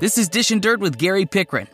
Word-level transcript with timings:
This 0.00 0.18
is 0.18 0.28
Dishin' 0.28 0.60
Dirt 0.60 0.80
with 0.80 0.98
Gary 0.98 1.24
Pickren, 1.24 1.68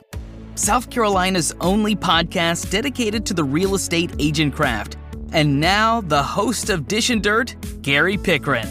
South 0.55 0.91
Carolina's 0.91 1.55
only 1.63 1.97
podcast 1.97 2.71
dedicated 2.71 3.25
to 3.25 3.35
the 3.35 3.43
real 3.43 3.75
estate 3.75 4.15
agent 4.19 4.55
craft. 4.55 4.99
And 5.33 5.59
now, 5.59 6.03
the 6.03 6.23
host 6.23 6.69
of 6.69 6.83
Dishin' 6.83 7.23
Dirt, 7.23 7.57
Gary 7.81 8.19
Pickren. 8.19 8.67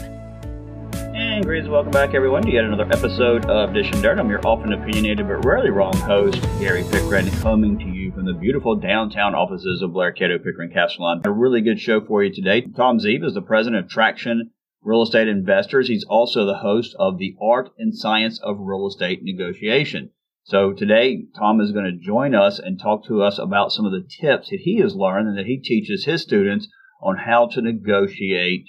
And 0.94 1.44
greetings, 1.44 1.68
welcome 1.68 1.90
back, 1.90 2.14
everyone, 2.14 2.42
to 2.42 2.50
yet 2.50 2.64
another 2.64 2.86
episode 2.92 3.44
of 3.46 3.70
Dishin' 3.70 4.00
Dirt. 4.00 4.20
I'm 4.20 4.30
your 4.30 4.40
often 4.46 4.72
opinionated 4.72 5.26
but 5.26 5.44
rarely 5.44 5.70
wrong 5.70 5.96
host, 5.96 6.40
Gary 6.60 6.84
Pickren, 6.84 7.28
coming 7.42 7.76
to 7.80 7.86
you 7.86 8.12
from 8.12 8.26
the 8.26 8.34
beautiful 8.34 8.76
downtown 8.76 9.34
offices 9.34 9.82
of 9.82 9.92
Blair 9.92 10.12
Cato 10.12 10.38
Pickren 10.38 10.72
Casterline. 10.72 11.26
A 11.26 11.30
really 11.30 11.60
good 11.60 11.80
show 11.80 12.00
for 12.00 12.22
you 12.22 12.32
today. 12.32 12.60
Tom 12.60 13.00
Zeeb 13.00 13.24
is 13.24 13.34
the 13.34 13.42
president 13.42 13.84
of 13.84 13.90
Traction 13.90 14.52
real 14.82 15.02
estate 15.02 15.28
investors. 15.28 15.88
He's 15.88 16.04
also 16.04 16.46
the 16.46 16.58
host 16.58 16.94
of 16.98 17.18
the 17.18 17.34
Art 17.40 17.70
and 17.78 17.94
Science 17.94 18.40
of 18.42 18.56
Real 18.60 18.86
Estate 18.86 19.20
Negotiation. 19.22 20.10
So 20.44 20.72
today, 20.72 21.24
Tom 21.38 21.60
is 21.60 21.72
going 21.72 21.84
to 21.84 22.04
join 22.04 22.34
us 22.34 22.58
and 22.58 22.80
talk 22.80 23.06
to 23.06 23.22
us 23.22 23.38
about 23.38 23.72
some 23.72 23.84
of 23.84 23.92
the 23.92 24.08
tips 24.20 24.48
that 24.50 24.60
he 24.62 24.78
has 24.78 24.94
learned 24.94 25.28
and 25.28 25.38
that 25.38 25.46
he 25.46 25.58
teaches 25.58 26.04
his 26.04 26.22
students 26.22 26.66
on 27.02 27.16
how 27.18 27.46
to 27.52 27.62
negotiate 27.62 28.64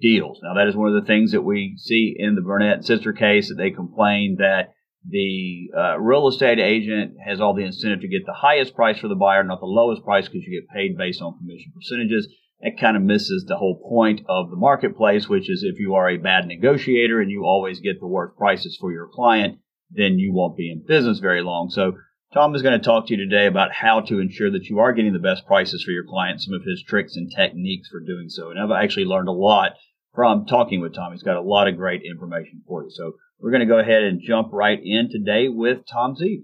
deals. 0.00 0.38
Now, 0.42 0.54
that 0.54 0.68
is 0.68 0.76
one 0.76 0.88
of 0.88 0.94
the 0.94 1.06
things 1.06 1.32
that 1.32 1.42
we 1.42 1.74
see 1.76 2.14
in 2.16 2.34
the 2.34 2.40
Burnett 2.40 2.80
Sitzer 2.80 3.16
case 3.16 3.48
that 3.48 3.56
they 3.56 3.70
complain 3.70 4.36
that 4.38 4.74
the 5.06 5.70
uh, 5.76 5.98
real 5.98 6.28
estate 6.28 6.58
agent 6.58 7.14
has 7.24 7.40
all 7.40 7.54
the 7.54 7.64
incentive 7.64 8.00
to 8.00 8.08
get 8.08 8.26
the 8.26 8.32
highest 8.32 8.74
price 8.74 8.98
for 8.98 9.08
the 9.08 9.14
buyer, 9.14 9.42
not 9.42 9.60
the 9.60 9.66
lowest 9.66 10.04
price, 10.04 10.28
because 10.28 10.44
you 10.46 10.60
get 10.60 10.74
paid 10.74 10.96
based 10.96 11.20
on 11.20 11.38
commission 11.38 11.72
percentages 11.74 12.28
it 12.60 12.80
kind 12.80 12.96
of 12.96 13.02
misses 13.02 13.44
the 13.46 13.56
whole 13.56 13.80
point 13.88 14.22
of 14.28 14.50
the 14.50 14.56
marketplace, 14.56 15.28
which 15.28 15.48
is 15.48 15.62
if 15.62 15.78
you 15.78 15.94
are 15.94 16.10
a 16.10 16.16
bad 16.16 16.46
negotiator 16.46 17.20
and 17.20 17.30
you 17.30 17.44
always 17.44 17.80
get 17.80 18.00
the 18.00 18.06
worst 18.06 18.36
prices 18.36 18.76
for 18.80 18.92
your 18.92 19.08
client, 19.12 19.58
then 19.90 20.18
you 20.18 20.32
won't 20.32 20.56
be 20.56 20.70
in 20.70 20.84
business 20.86 21.20
very 21.20 21.42
long. 21.42 21.70
So 21.70 21.94
Tom 22.34 22.54
is 22.54 22.62
going 22.62 22.78
to 22.78 22.84
talk 22.84 23.06
to 23.06 23.14
you 23.14 23.28
today 23.28 23.46
about 23.46 23.72
how 23.72 24.00
to 24.00 24.18
ensure 24.18 24.50
that 24.50 24.66
you 24.66 24.80
are 24.80 24.92
getting 24.92 25.12
the 25.12 25.18
best 25.18 25.46
prices 25.46 25.82
for 25.82 25.92
your 25.92 26.04
client, 26.04 26.42
some 26.42 26.54
of 26.54 26.62
his 26.64 26.82
tricks 26.82 27.16
and 27.16 27.30
techniques 27.34 27.88
for 27.88 28.00
doing 28.00 28.28
so. 28.28 28.50
And 28.50 28.60
I've 28.60 28.82
actually 28.82 29.06
learned 29.06 29.28
a 29.28 29.32
lot 29.32 29.72
from 30.14 30.44
talking 30.44 30.80
with 30.80 30.94
Tom. 30.94 31.12
He's 31.12 31.22
got 31.22 31.36
a 31.36 31.42
lot 31.42 31.68
of 31.68 31.76
great 31.76 32.02
information 32.02 32.62
for 32.66 32.82
you. 32.82 32.90
So 32.90 33.12
we're 33.38 33.52
going 33.52 33.60
to 33.60 33.66
go 33.66 33.78
ahead 33.78 34.02
and 34.02 34.20
jump 34.20 34.48
right 34.52 34.80
in 34.82 35.08
today 35.10 35.48
with 35.48 35.86
Tom 35.90 36.16
Z. 36.16 36.42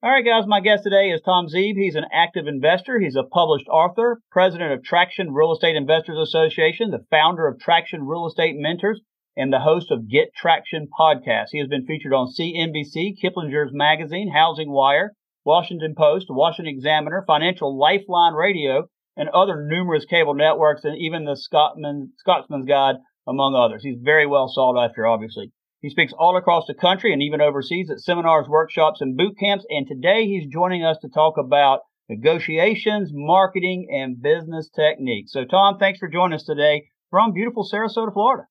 All 0.00 0.12
right, 0.12 0.24
guys, 0.24 0.46
my 0.46 0.60
guest 0.60 0.84
today 0.84 1.10
is 1.10 1.20
Tom 1.22 1.48
Zeeb. 1.48 1.74
He's 1.74 1.96
an 1.96 2.04
active 2.12 2.46
investor. 2.46 3.00
He's 3.00 3.16
a 3.16 3.24
published 3.24 3.66
author, 3.66 4.20
president 4.30 4.70
of 4.72 4.84
Traction 4.84 5.32
Real 5.32 5.50
Estate 5.50 5.74
Investors 5.74 6.18
Association, 6.22 6.92
the 6.92 7.04
founder 7.10 7.48
of 7.48 7.58
Traction 7.58 8.06
Real 8.06 8.28
Estate 8.28 8.54
Mentors, 8.56 9.00
and 9.36 9.52
the 9.52 9.58
host 9.58 9.90
of 9.90 10.08
Get 10.08 10.28
Traction 10.40 10.86
podcast. 10.96 11.46
He 11.50 11.58
has 11.58 11.66
been 11.66 11.84
featured 11.84 12.12
on 12.12 12.28
CNBC, 12.28 13.16
Kiplinger's 13.20 13.72
Magazine, 13.72 14.30
Housing 14.32 14.70
Wire, 14.70 15.14
Washington 15.44 15.96
Post, 15.98 16.26
Washington 16.30 16.72
Examiner, 16.72 17.24
Financial 17.26 17.76
Lifeline 17.76 18.34
Radio, 18.34 18.86
and 19.16 19.28
other 19.30 19.66
numerous 19.68 20.04
cable 20.04 20.34
networks, 20.34 20.84
and 20.84 20.96
even 20.96 21.24
the 21.24 21.34
Scotsman, 21.34 22.12
Scotsman's 22.18 22.66
Guide, 22.66 22.98
among 23.26 23.56
others. 23.56 23.82
He's 23.82 23.98
very 24.00 24.28
well 24.28 24.46
sought 24.46 24.78
after, 24.78 25.08
obviously. 25.08 25.50
He 25.80 25.90
speaks 25.90 26.12
all 26.12 26.36
across 26.36 26.66
the 26.66 26.74
country 26.74 27.12
and 27.12 27.22
even 27.22 27.40
overseas 27.40 27.90
at 27.90 28.00
seminars, 28.00 28.48
workshops, 28.48 29.00
and 29.00 29.16
boot 29.16 29.38
camps. 29.38 29.64
And 29.70 29.86
today 29.86 30.26
he's 30.26 30.52
joining 30.52 30.84
us 30.84 30.98
to 31.02 31.08
talk 31.08 31.38
about 31.38 31.80
negotiations, 32.08 33.10
marketing, 33.12 33.86
and 33.90 34.20
business 34.20 34.68
techniques. 34.74 35.32
So, 35.32 35.44
Tom, 35.44 35.78
thanks 35.78 36.00
for 36.00 36.08
joining 36.08 36.34
us 36.34 36.44
today 36.44 36.88
from 37.10 37.32
beautiful 37.32 37.68
Sarasota, 37.70 38.12
Florida. 38.12 38.44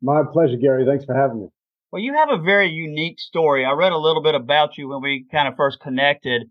My 0.00 0.22
pleasure, 0.32 0.56
Gary. 0.56 0.86
Thanks 0.86 1.04
for 1.04 1.14
having 1.14 1.42
me. 1.42 1.48
Well, 1.90 2.00
you 2.00 2.14
have 2.14 2.30
a 2.30 2.42
very 2.42 2.70
unique 2.70 3.20
story. 3.20 3.66
I 3.66 3.72
read 3.72 3.92
a 3.92 3.98
little 3.98 4.22
bit 4.22 4.34
about 4.34 4.78
you 4.78 4.88
when 4.88 5.02
we 5.02 5.26
kind 5.30 5.46
of 5.46 5.56
first 5.56 5.78
connected 5.80 6.44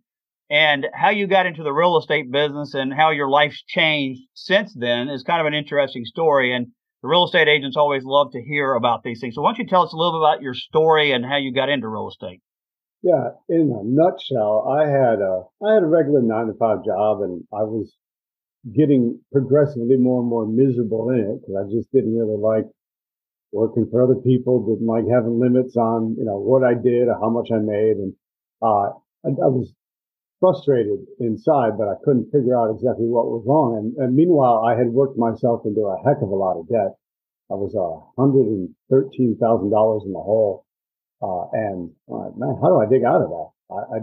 and 0.52 0.86
how 0.94 1.10
you 1.10 1.26
got 1.26 1.48
into 1.48 1.64
the 1.64 1.74
real 1.74 1.98
estate 1.98 2.32
business 2.32 2.76
and 2.76 2.94
how 2.94 3.10
your 3.10 3.28
life's 3.28 3.64
changed 3.64 4.22
since 4.36 4.72
then 4.76 5.10
is 5.10 5.24
kind 5.24 5.42
of 5.42 5.48
an 5.48 5.56
interesting 5.56 6.06
story. 6.06 6.54
And 6.54 6.68
the 7.02 7.08
real 7.08 7.26
estate 7.26 7.48
agents 7.48 7.78
always 7.78 8.04
love 8.04 8.32
to 8.34 8.42
hear 8.42 8.74
about 8.74 9.04
these 9.04 9.20
things. 9.20 9.36
So 9.36 9.42
why 9.42 9.50
don't 9.50 9.60
you 9.60 9.68
tell 9.68 9.84
us 9.84 9.94
a 9.94 9.98
little 9.98 10.20
bit 10.20 10.28
about 10.28 10.42
your 10.42 10.54
story 10.54 11.12
and 11.12 11.26
how 11.26 11.38
you 11.38 11.54
got 11.54 11.70
into 11.70 11.88
real 11.88 12.10
estate? 12.10 12.42
Yeah, 13.02 13.32
in 13.50 13.74
a 13.74 13.84
nutshell, 13.84 14.68
I 14.70 14.84
had 14.86 15.20
a 15.20 15.44
I 15.66 15.74
had 15.74 15.84
a 15.84 15.88
regular 15.88 16.22
nine 16.22 16.48
to 16.48 16.54
five 16.54 16.86
job, 16.86 17.22
and 17.22 17.44
I 17.52 17.64
was 17.64 17.96
getting 18.76 19.20
progressively 19.32 19.98
more 19.98 20.22
and 20.22 20.30
more 20.30 20.46
miserable 20.46 21.10
in 21.10 21.20
it 21.20 21.42
because 21.42 21.66
I 21.66 21.72
just 21.72 21.92
didn't 21.92 22.16
really 22.16 22.38
like 22.38 22.70
working 23.52 23.88
for 23.90 24.04
other 24.04 24.22
people. 24.22 24.68
Didn't 24.68 24.86
like 24.86 25.06
having 25.12 25.40
limits 25.40 25.76
on 25.76 26.16
you 26.16 26.26
know 26.26 26.38
what 26.38 26.64
I 26.64 26.76
did 26.76 27.08
or 27.08 27.18
how 27.20 27.32
much 27.32 27.50
I 27.52 27.58
made, 27.58 27.98
and 27.98 28.14
uh, 28.62 28.94
I, 29.26 29.30
I 29.30 29.50
was 29.50 29.74
frustrated 30.42 31.06
inside, 31.20 31.78
but 31.78 31.88
I 31.88 31.96
couldn't 32.04 32.32
figure 32.34 32.58
out 32.58 32.74
exactly 32.74 33.06
what 33.06 33.30
was 33.30 33.46
wrong. 33.46 33.78
And, 33.78 33.96
and 34.02 34.16
meanwhile, 34.16 34.66
I 34.66 34.76
had 34.76 34.90
worked 34.90 35.18
myself 35.18 35.62
into 35.64 35.88
a 35.88 35.96
heck 36.04 36.18
of 36.22 36.30
a 36.30 36.36
lot 36.36 36.60
of 36.60 36.68
debt. 36.68 36.98
I 37.50 37.56
was 37.56 37.72
uh, 37.78 38.02
$113,000 38.20 40.06
in 40.06 40.12
the 40.12 40.20
hole. 40.20 40.66
Uh, 41.22 41.46
and 41.54 41.92
uh, 42.12 42.34
man, 42.36 42.58
how 42.60 42.74
do 42.74 42.82
I 42.82 42.90
dig 42.90 43.06
out 43.06 43.22
of 43.22 43.30
that? 43.30 43.50
I, 43.70 43.80
I, 43.96 43.98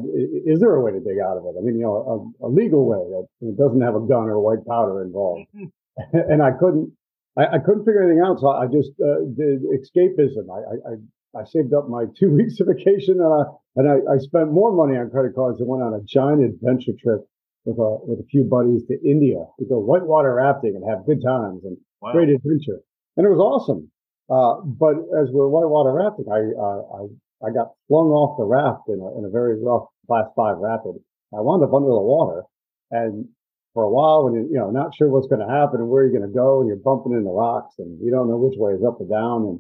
is 0.47 0.61
there 0.61 0.73
a 0.77 0.81
way 0.81 0.93
to 0.93 1.01
dig 1.01 1.19
out 1.19 1.37
of 1.37 1.45
it? 1.45 1.59
I 1.59 1.61
mean, 1.61 1.77
you 1.77 1.83
know, 1.83 2.33
a, 2.41 2.47
a 2.47 2.49
legal 2.49 2.87
way 2.87 3.03
that 3.11 3.59
doesn't 3.59 3.83
have 3.83 3.97
a 3.97 4.07
gun 4.07 4.31
or 4.31 4.39
white 4.41 4.65
powder 4.65 5.03
involved. 5.03 5.51
and 6.13 6.43
I 6.43 6.53
couldn't, 6.53 6.93
I, 7.37 7.47
I, 7.47 7.59
couldn't 7.59 7.85
figure 7.85 8.03
anything 8.03 8.23
out. 8.23 8.39
So 8.41 8.49
I 8.49 8.67
just 8.67 8.91
uh, 9.03 9.27
did 9.37 9.63
escapism. 9.67 10.47
I, 10.47 10.95
I 11.37 11.45
saved 11.45 11.75
up 11.75 11.89
my 11.89 12.05
two 12.19 12.31
weeks 12.31 12.61
of 12.61 12.69
vacation 12.69 13.21
and 13.21 13.33
I, 13.33 13.43
and 13.77 13.89
I, 13.89 14.15
I, 14.15 14.19
spent 14.19 14.53
more 14.53 14.73
money 14.73 14.99
on 14.99 15.11
credit 15.11 15.35
cards 15.35 15.61
and 15.61 15.69
went 15.69 15.83
on 15.83 15.95
a 15.95 16.03
giant 16.03 16.43
adventure 16.43 16.93
trip 17.01 17.29
with 17.65 17.79
a, 17.79 17.91
with 18.07 18.21
a 18.21 18.29
few 18.31 18.45
buddies 18.45 18.85
to 18.89 18.97
India 19.05 19.45
to 19.59 19.65
go 19.65 19.79
whitewater 19.79 20.35
rafting 20.35 20.75
and 20.75 20.89
have 20.89 21.07
good 21.07 21.23
times 21.23 21.65
and 21.65 21.77
wow. 22.01 22.13
great 22.13 22.29
adventure. 22.29 22.81
And 23.17 23.27
it 23.27 23.31
was 23.31 23.41
awesome. 23.41 23.91
Uh, 24.31 24.61
but 24.65 24.97
as 25.21 25.29
we're 25.33 25.49
whitewater 25.49 25.93
rafting, 25.93 26.27
I, 26.31 26.49
uh, 26.53 26.81
I, 26.97 27.49
I 27.49 27.53
got 27.53 27.73
flung 27.89 28.13
off 28.13 28.37
the 28.37 28.45
raft 28.45 28.89
in 28.89 29.01
a, 29.01 29.19
in 29.19 29.25
a 29.25 29.31
very 29.31 29.63
rough 29.63 29.89
class 30.07 30.27
five 30.37 30.59
rapid. 30.59 30.97
I 31.33 31.41
wound 31.41 31.63
up 31.63 31.73
under 31.73 31.93
the 31.93 32.01
water 32.01 32.45
and 32.91 33.29
for 33.75 33.85
a 33.85 33.91
while 33.91 34.25
when 34.25 34.35
you're, 34.35 34.49
you 34.49 34.59
know, 34.59 34.71
not 34.71 34.95
sure 34.97 35.09
what's 35.09 35.29
going 35.29 35.45
to 35.45 35.53
happen 35.53 35.81
and 35.81 35.89
where 35.89 36.03
you're 36.05 36.17
going 36.17 36.29
to 36.29 36.35
go 36.35 36.61
and 36.61 36.69
you're 36.69 36.83
bumping 36.83 37.13
into 37.13 37.31
rocks 37.31 37.77
and 37.79 38.01
you 38.03 38.11
don't 38.11 38.29
know 38.29 38.37
which 38.37 38.57
way 38.57 38.73
is 38.73 38.83
up 38.83 39.01
or 39.01 39.07
down. 39.07 39.45
And 39.45 39.57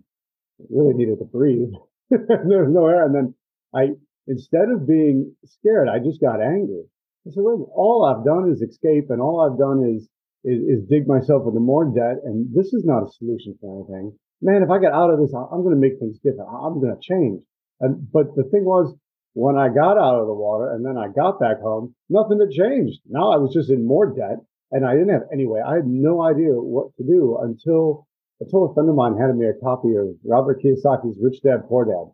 really 0.71 0.95
needed 0.95 1.19
to 1.19 1.25
breathe. 1.25 1.73
there 2.11 2.65
was 2.65 2.73
no 2.73 2.87
air. 2.87 3.05
And 3.05 3.15
then 3.15 3.35
I, 3.75 3.95
instead 4.27 4.71
of 4.71 4.87
being 4.87 5.35
scared, 5.45 5.89
I 5.89 5.99
just 5.99 6.21
got 6.21 6.41
angry. 6.41 6.85
I 7.27 7.31
said, 7.31 7.45
wait, 7.45 7.61
all 7.75 8.05
I've 8.05 8.25
done 8.25 8.51
is 8.51 8.63
escape 8.63 9.11
and 9.11 9.21
all 9.21 9.41
I've 9.41 9.59
done 9.59 9.85
is, 9.85 10.09
is, 10.45 10.63
is 10.63 10.89
dig 10.89 11.07
myself 11.07 11.47
into 11.47 11.61
more 11.61 11.85
debt. 11.85 12.25
And 12.25 12.49
this 12.55 12.73
is 12.73 12.85
not 12.85 13.05
a 13.05 13.13
solution 13.19 13.57
for 13.61 13.77
anything. 13.77 14.17
Man, 14.41 14.63
if 14.63 14.71
I 14.71 14.79
get 14.79 14.93
out 14.93 15.11
of 15.11 15.19
this, 15.19 15.35
I'm 15.35 15.63
going 15.63 15.75
to 15.75 15.81
make 15.81 15.99
things 15.99 16.19
different. 16.19 16.49
I'm 16.49 16.81
going 16.81 16.95
to 16.95 17.01
change. 17.03 17.43
And, 17.81 18.11
but 18.11 18.35
the 18.35 18.45
thing 18.45 18.65
was, 18.65 18.95
when 19.35 19.57
I 19.57 19.69
got 19.69 19.99
out 19.99 20.19
of 20.19 20.27
the 20.27 20.35
water 20.35 20.73
and 20.75 20.85
then 20.85 20.97
I 20.97 21.09
got 21.15 21.39
back 21.39 21.61
home, 21.61 21.95
nothing 22.09 22.41
had 22.41 22.51
changed. 22.51 22.99
Now 23.07 23.31
I 23.31 23.37
was 23.37 23.53
just 23.55 23.71
in 23.71 23.87
more 23.87 24.11
debt 24.11 24.39
and 24.73 24.85
I 24.85 24.95
didn't 24.95 25.11
have 25.11 25.31
anyway. 25.33 25.61
I 25.65 25.77
had 25.77 25.87
no 25.87 26.23
idea 26.23 26.51
what 26.55 26.97
to 26.97 27.05
do 27.05 27.39
until 27.41 28.08
I 28.41 28.44
told 28.50 28.71
a 28.71 28.75
friend 28.75 28.88
of 28.88 28.94
mine 28.94 29.16
handed 29.16 29.37
me 29.37 29.47
a 29.47 29.54
copy 29.54 29.97
of 29.97 30.15
Robert 30.25 30.62
Kiyosaki's 30.62 31.19
Rich 31.21 31.43
Dad 31.43 31.66
Poor 31.69 31.84
Dad, 31.84 32.06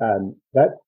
and 0.00 0.36
that 0.54 0.78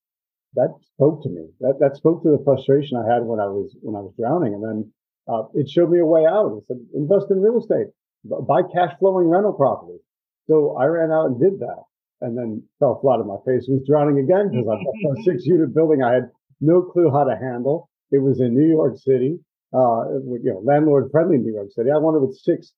that 0.55 0.75
spoke 0.95 1.23
to 1.23 1.29
me. 1.29 1.49
That 1.61 1.79
that 1.81 1.97
spoke 1.97 2.23
to 2.23 2.31
the 2.31 2.43
frustration 2.45 2.97
I 2.97 3.13
had 3.13 3.25
when 3.25 3.41
I 3.41 3.47
was 3.47 3.77
when 3.83 3.97
I 3.97 4.01
was 4.01 4.15
drowning, 4.19 4.55
and 4.55 4.63
then 4.63 4.93
uh, 5.27 5.45
it 5.55 5.69
showed 5.69 5.91
me 5.91 5.99
a 5.99 6.07
way 6.07 6.25
out. 6.25 6.57
It 6.59 6.65
said 6.69 6.79
invest 6.95 7.31
in 7.31 7.41
real 7.41 7.59
estate, 7.59 7.89
buy 8.25 8.63
cash 8.63 8.95
flowing 8.99 9.29
rental 9.29 9.53
properties. 9.53 10.01
So 10.47 10.77
I 10.77 10.87
ran 10.87 11.11
out 11.11 11.27
and 11.27 11.41
did 11.41 11.59
that, 11.61 11.83
and 12.21 12.39
then 12.39 12.63
fell 12.79 13.01
flat 13.01 13.19
on 13.19 13.27
my 13.27 13.43
face. 13.45 13.67
Was 13.69 13.83
drowning 13.87 14.19
again 14.19 14.51
because 14.51 14.67
I 14.71 14.77
bought 15.03 15.19
a 15.19 15.23
six 15.23 15.47
unit 15.47 15.75
building 15.75 16.03
I 16.03 16.15
had 16.15 16.31
no 16.61 16.83
clue 16.83 17.11
how 17.11 17.25
to 17.25 17.37
handle. 17.37 17.91
It 18.13 18.19
was 18.19 18.41
in 18.41 18.55
New 18.55 18.67
York 18.67 18.99
City, 18.99 19.39
uh, 19.75 20.19
you 20.43 20.51
know, 20.51 20.63
landlord 20.65 21.11
friendly 21.11 21.39
New 21.39 21.55
York 21.55 21.71
City. 21.71 21.91
I 21.91 21.99
wanted 21.99 22.27
with 22.27 22.37
six 22.37 22.73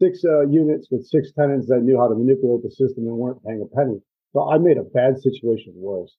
six 0.00 0.24
uh, 0.24 0.46
units 0.48 0.88
with 0.90 1.06
six 1.06 1.32
tenants 1.32 1.68
that 1.68 1.82
knew 1.82 1.98
how 1.98 2.08
to 2.08 2.14
manipulate 2.14 2.62
the 2.62 2.70
system 2.70 3.06
and 3.06 3.16
weren't 3.16 3.42
paying 3.44 3.62
a 3.62 3.76
penny. 3.76 4.00
So 4.32 4.50
I 4.50 4.58
made 4.58 4.76
a 4.76 4.84
bad 4.84 5.20
situation 5.20 5.72
worse. 5.76 6.14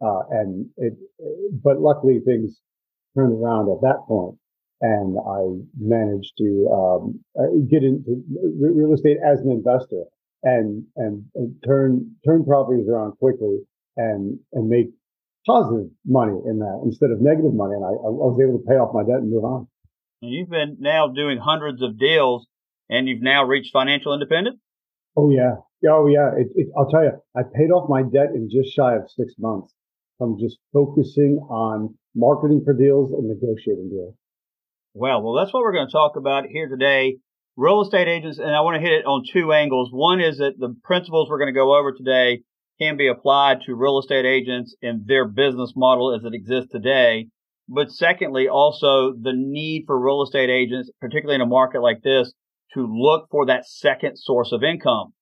Uh, 0.00 0.20
and 0.30 0.66
it, 0.76 0.94
but 1.62 1.80
luckily 1.80 2.20
things 2.20 2.60
turned 3.16 3.32
around 3.32 3.70
at 3.70 3.80
that 3.82 4.04
point 4.06 4.36
and 4.80 5.16
I 5.18 5.64
managed 5.78 6.32
to 6.38 6.68
um, 6.68 7.24
get 7.70 7.82
into 7.82 8.22
real 8.60 8.92
estate 8.92 9.18
as 9.24 9.40
an 9.40 9.50
investor 9.50 10.04
and, 10.42 10.84
and, 10.96 11.24
and 11.34 11.54
turn 11.64 12.16
turn 12.26 12.44
properties 12.44 12.86
around 12.88 13.12
quickly 13.12 13.60
and 13.96 14.38
and 14.52 14.68
make 14.68 14.88
positive 15.46 15.88
money 16.04 16.36
in 16.46 16.58
that 16.58 16.82
instead 16.84 17.10
of 17.10 17.20
negative 17.20 17.54
money. 17.54 17.74
And 17.74 17.84
I, 17.84 17.88
I 17.88 18.10
was 18.10 18.38
able 18.42 18.58
to 18.58 18.66
pay 18.66 18.74
off 18.74 18.92
my 18.92 19.04
debt 19.04 19.22
and 19.22 19.30
move 19.30 19.44
on. 19.44 19.68
You've 20.20 20.50
been 20.50 20.78
now 20.80 21.08
doing 21.08 21.38
hundreds 21.38 21.82
of 21.82 21.98
deals 21.98 22.46
and 22.88 23.08
you've 23.08 23.22
now 23.22 23.44
reached 23.44 23.72
financial 23.72 24.12
independence? 24.14 24.58
Oh 25.16 25.30
yeah, 25.30 25.56
oh 25.90 26.06
yeah. 26.06 26.30
It, 26.36 26.48
it, 26.54 26.68
I'll 26.76 26.88
tell 26.90 27.04
you, 27.04 27.12
I 27.36 27.42
paid 27.42 27.70
off 27.70 27.88
my 27.88 28.02
debt 28.02 28.30
in 28.34 28.48
just 28.50 28.74
shy 28.74 28.96
of 28.96 29.10
six 29.10 29.34
months. 29.38 29.72
from 30.18 30.38
just 30.38 30.58
focusing 30.72 31.38
on 31.50 31.94
marketing 32.14 32.62
for 32.64 32.72
deals 32.72 33.12
and 33.12 33.28
negotiating 33.28 33.90
deals. 33.90 34.14
Well, 34.94 35.22
well, 35.22 35.34
that's 35.34 35.52
what 35.52 35.62
we're 35.62 35.72
going 35.72 35.88
to 35.88 35.92
talk 35.92 36.16
about 36.16 36.46
here 36.46 36.68
today. 36.68 37.16
Real 37.56 37.82
estate 37.82 38.08
agents, 38.08 38.38
and 38.38 38.50
I 38.50 38.60
want 38.60 38.76
to 38.76 38.80
hit 38.80 38.92
it 38.92 39.06
on 39.06 39.24
two 39.32 39.52
angles. 39.52 39.90
One 39.92 40.20
is 40.20 40.38
that 40.38 40.58
the 40.58 40.74
principles 40.82 41.28
we're 41.28 41.38
going 41.38 41.52
to 41.52 41.58
go 41.58 41.76
over 41.76 41.92
today 41.92 42.42
can 42.80 42.96
be 42.96 43.06
applied 43.08 43.58
to 43.66 43.74
real 43.74 43.98
estate 43.98 44.24
agents 44.24 44.74
and 44.82 45.06
their 45.06 45.26
business 45.26 45.72
model 45.76 46.14
as 46.14 46.24
it 46.24 46.34
exists 46.34 46.72
today. 46.72 47.28
But 47.68 47.90
secondly, 47.90 48.48
also 48.48 49.12
the 49.12 49.32
need 49.34 49.84
for 49.86 49.98
real 49.98 50.22
estate 50.22 50.50
agents, 50.50 50.90
particularly 51.00 51.36
in 51.36 51.40
a 51.40 51.46
market 51.46 51.80
like 51.80 52.02
this, 52.02 52.32
to 52.72 52.86
look 52.86 53.28
for 53.30 53.46
that 53.46 53.66
second 53.66 54.16
source 54.16 54.52
of 54.52 54.62
income. 54.62 55.12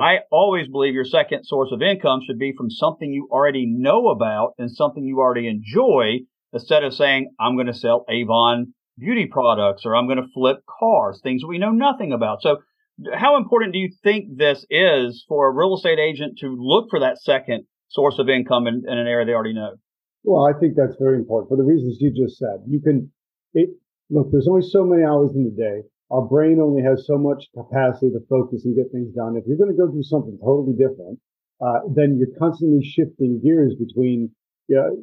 I 0.00 0.20
always 0.30 0.68
believe 0.68 0.94
your 0.94 1.04
second 1.04 1.44
source 1.44 1.70
of 1.72 1.82
income 1.82 2.20
should 2.26 2.38
be 2.38 2.54
from 2.56 2.70
something 2.70 3.12
you 3.12 3.28
already 3.30 3.66
know 3.66 4.08
about 4.08 4.54
and 4.58 4.70
something 4.70 5.04
you 5.04 5.18
already 5.18 5.48
enjoy 5.48 6.20
instead 6.52 6.84
of 6.84 6.94
saying, 6.94 7.34
I'm 7.38 7.56
going 7.56 7.66
to 7.66 7.74
sell 7.74 8.04
Avon 8.08 8.74
beauty 8.98 9.26
products 9.30 9.82
or 9.84 9.96
I'm 9.96 10.06
going 10.06 10.18
to 10.18 10.28
flip 10.32 10.58
cars, 10.66 11.20
things 11.22 11.44
we 11.44 11.58
know 11.58 11.72
nothing 11.72 12.12
about. 12.12 12.42
So 12.42 12.58
how 13.12 13.36
important 13.36 13.72
do 13.72 13.78
you 13.78 13.90
think 14.02 14.36
this 14.36 14.64
is 14.70 15.24
for 15.28 15.48
a 15.48 15.54
real 15.54 15.74
estate 15.74 15.98
agent 15.98 16.38
to 16.38 16.54
look 16.58 16.88
for 16.90 17.00
that 17.00 17.20
second 17.20 17.64
source 17.88 18.18
of 18.18 18.28
income 18.28 18.66
in, 18.66 18.84
in 18.86 18.98
an 18.98 19.06
area 19.06 19.26
they 19.26 19.32
already 19.32 19.54
know? 19.54 19.76
Well, 20.24 20.46
I 20.46 20.58
think 20.58 20.74
that's 20.76 20.96
very 21.00 21.16
important 21.16 21.48
for 21.48 21.56
the 21.56 21.64
reasons 21.64 21.98
you 22.00 22.12
just 22.12 22.38
said. 22.38 22.62
You 22.66 22.80
can, 22.80 23.10
it, 23.54 23.70
look, 24.08 24.28
there's 24.30 24.48
only 24.48 24.62
so 24.62 24.84
many 24.84 25.02
hours 25.02 25.32
in 25.34 25.44
the 25.44 25.50
day. 25.50 25.88
Our 26.12 26.22
brain 26.22 26.60
only 26.60 26.82
has 26.82 27.06
so 27.06 27.16
much 27.16 27.48
capacity 27.56 28.12
to 28.12 28.20
focus 28.28 28.66
and 28.66 28.76
get 28.76 28.92
things 28.92 29.14
done. 29.14 29.36
If 29.36 29.44
you're 29.46 29.56
going 29.56 29.72
to 29.72 29.76
go 29.76 29.88
do 29.88 30.02
something 30.02 30.38
totally 30.44 30.76
different, 30.76 31.18
uh, 31.64 31.88
then 31.88 32.18
you're 32.18 32.36
constantly 32.38 32.84
shifting 32.84 33.40
gears 33.42 33.74
between 33.74 34.30
you 34.68 34.76
know, 34.76 34.96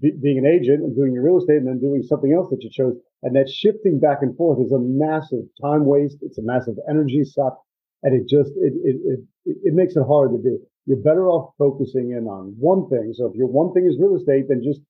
being 0.00 0.38
an 0.38 0.46
agent 0.46 0.84
and 0.84 0.94
doing 0.94 1.12
your 1.12 1.24
real 1.24 1.38
estate 1.38 1.56
and 1.56 1.66
then 1.66 1.80
doing 1.80 2.02
something 2.02 2.32
else 2.32 2.48
that 2.50 2.62
you 2.62 2.70
chose. 2.70 2.94
And 3.22 3.34
that 3.36 3.48
shifting 3.48 3.98
back 4.00 4.18
and 4.22 4.36
forth 4.36 4.60
is 4.64 4.72
a 4.72 4.78
massive 4.78 5.44
time 5.60 5.84
waste. 5.84 6.18
It's 6.22 6.38
a 6.38 6.42
massive 6.42 6.76
energy 6.88 7.24
suck. 7.24 7.58
And 8.02 8.14
it 8.14 8.28
just, 8.28 8.52
it, 8.56 8.72
it, 8.84 8.96
it, 9.44 9.56
it 9.64 9.74
makes 9.74 9.96
it 9.96 10.04
hard 10.06 10.30
to 10.32 10.38
do. 10.42 10.60
You're 10.86 11.04
better 11.04 11.28
off 11.28 11.54
focusing 11.58 12.12
in 12.12 12.26
on 12.26 12.54
one 12.58 12.88
thing. 12.88 13.12
So 13.14 13.26
if 13.26 13.34
your 13.34 13.48
one 13.48 13.74
thing 13.74 13.86
is 13.86 13.98
real 14.00 14.16
estate, 14.16 14.48
then 14.48 14.62
just 14.64 14.80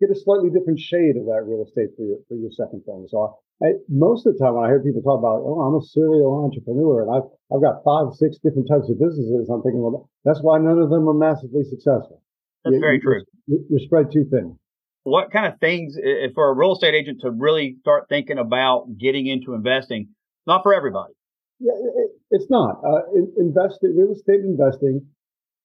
get 0.00 0.10
a 0.10 0.18
slightly 0.18 0.50
different 0.50 0.80
shade 0.80 1.16
of 1.16 1.24
that 1.26 1.44
real 1.46 1.64
estate 1.64 1.96
for 1.96 2.04
your, 2.04 2.18
for 2.28 2.34
your 2.34 2.50
second 2.50 2.84
thing. 2.84 3.06
So 3.08 3.38
I, 3.62 3.78
most 3.88 4.26
of 4.26 4.34
the 4.34 4.38
time 4.42 4.54
when 4.54 4.64
I 4.64 4.68
hear 4.68 4.82
people 4.82 5.02
talk 5.02 5.18
about, 5.18 5.42
oh, 5.46 5.62
I'm 5.62 5.78
a 5.78 5.82
serial 5.82 6.44
entrepreneur 6.44 7.02
and 7.02 7.10
I've, 7.14 7.28
I've 7.54 7.62
got 7.62 7.84
five, 7.84 8.12
six 8.18 8.36
different 8.42 8.66
types 8.68 8.90
of 8.90 8.98
businesses, 8.98 9.48
I'm 9.48 9.62
thinking, 9.62 9.80
well, 9.80 10.10
that's 10.24 10.40
why 10.42 10.58
none 10.58 10.78
of 10.78 10.90
them 10.90 11.08
are 11.08 11.14
massively 11.14 11.62
successful. 11.62 12.22
That's 12.64 12.74
you, 12.74 12.80
very 12.80 12.98
true. 12.98 13.22
You're, 13.46 13.60
you're 13.70 13.86
spread 13.86 14.10
too 14.12 14.26
thin. 14.30 14.58
What 15.04 15.30
kind 15.30 15.46
of 15.46 15.58
things 15.58 15.96
for 16.34 16.50
a 16.50 16.54
real 16.54 16.72
estate 16.72 16.94
agent 16.94 17.20
to 17.22 17.30
really 17.30 17.76
start 17.80 18.08
thinking 18.08 18.38
about 18.38 18.98
getting 18.98 19.26
into 19.26 19.54
investing? 19.54 20.08
Not 20.46 20.62
for 20.62 20.74
everybody. 20.74 21.12
Yeah, 21.58 21.72
it, 21.74 22.10
it's 22.30 22.50
not. 22.50 22.82
Uh, 22.84 23.02
invest 23.38 23.78
real 23.82 24.12
estate 24.12 24.40
investing. 24.40 25.06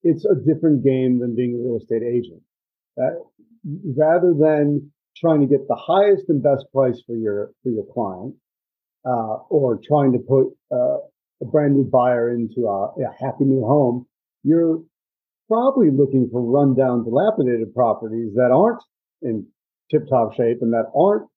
It's 0.02 0.24
a 0.24 0.34
different 0.34 0.84
game 0.84 1.18
than 1.18 1.34
being 1.34 1.54
a 1.54 1.58
real 1.58 1.78
estate 1.78 2.02
agent. 2.02 2.42
Uh, 3.00 3.18
rather 3.96 4.34
than 4.38 4.92
trying 5.20 5.40
to 5.40 5.46
get 5.46 5.66
the 5.68 5.76
highest 5.76 6.24
and 6.28 6.42
best 6.42 6.64
price 6.72 7.02
for 7.06 7.16
your 7.16 7.50
for 7.62 7.70
your 7.70 7.84
client, 7.92 8.34
uh, 9.04 9.36
or 9.50 9.78
trying 9.86 10.12
to 10.12 10.18
put 10.18 10.46
uh, 10.72 10.98
a 11.42 11.44
brand 11.50 11.74
new 11.74 11.84
buyer 11.84 12.30
into 12.30 12.66
a, 12.66 12.86
a 13.02 13.12
happy 13.18 13.44
new 13.44 13.64
home, 13.64 14.06
you're 14.42 14.82
probably 15.48 15.90
looking 15.90 16.28
for 16.30 16.42
rundown, 16.42 17.04
dilapidated 17.04 17.74
properties 17.74 18.34
that 18.34 18.50
aren't 18.52 18.82
in 19.22 19.46
tip 19.90 20.02
top 20.08 20.34
shape 20.34 20.58
and 20.60 20.72
that 20.72 20.90
aren't 20.94 21.28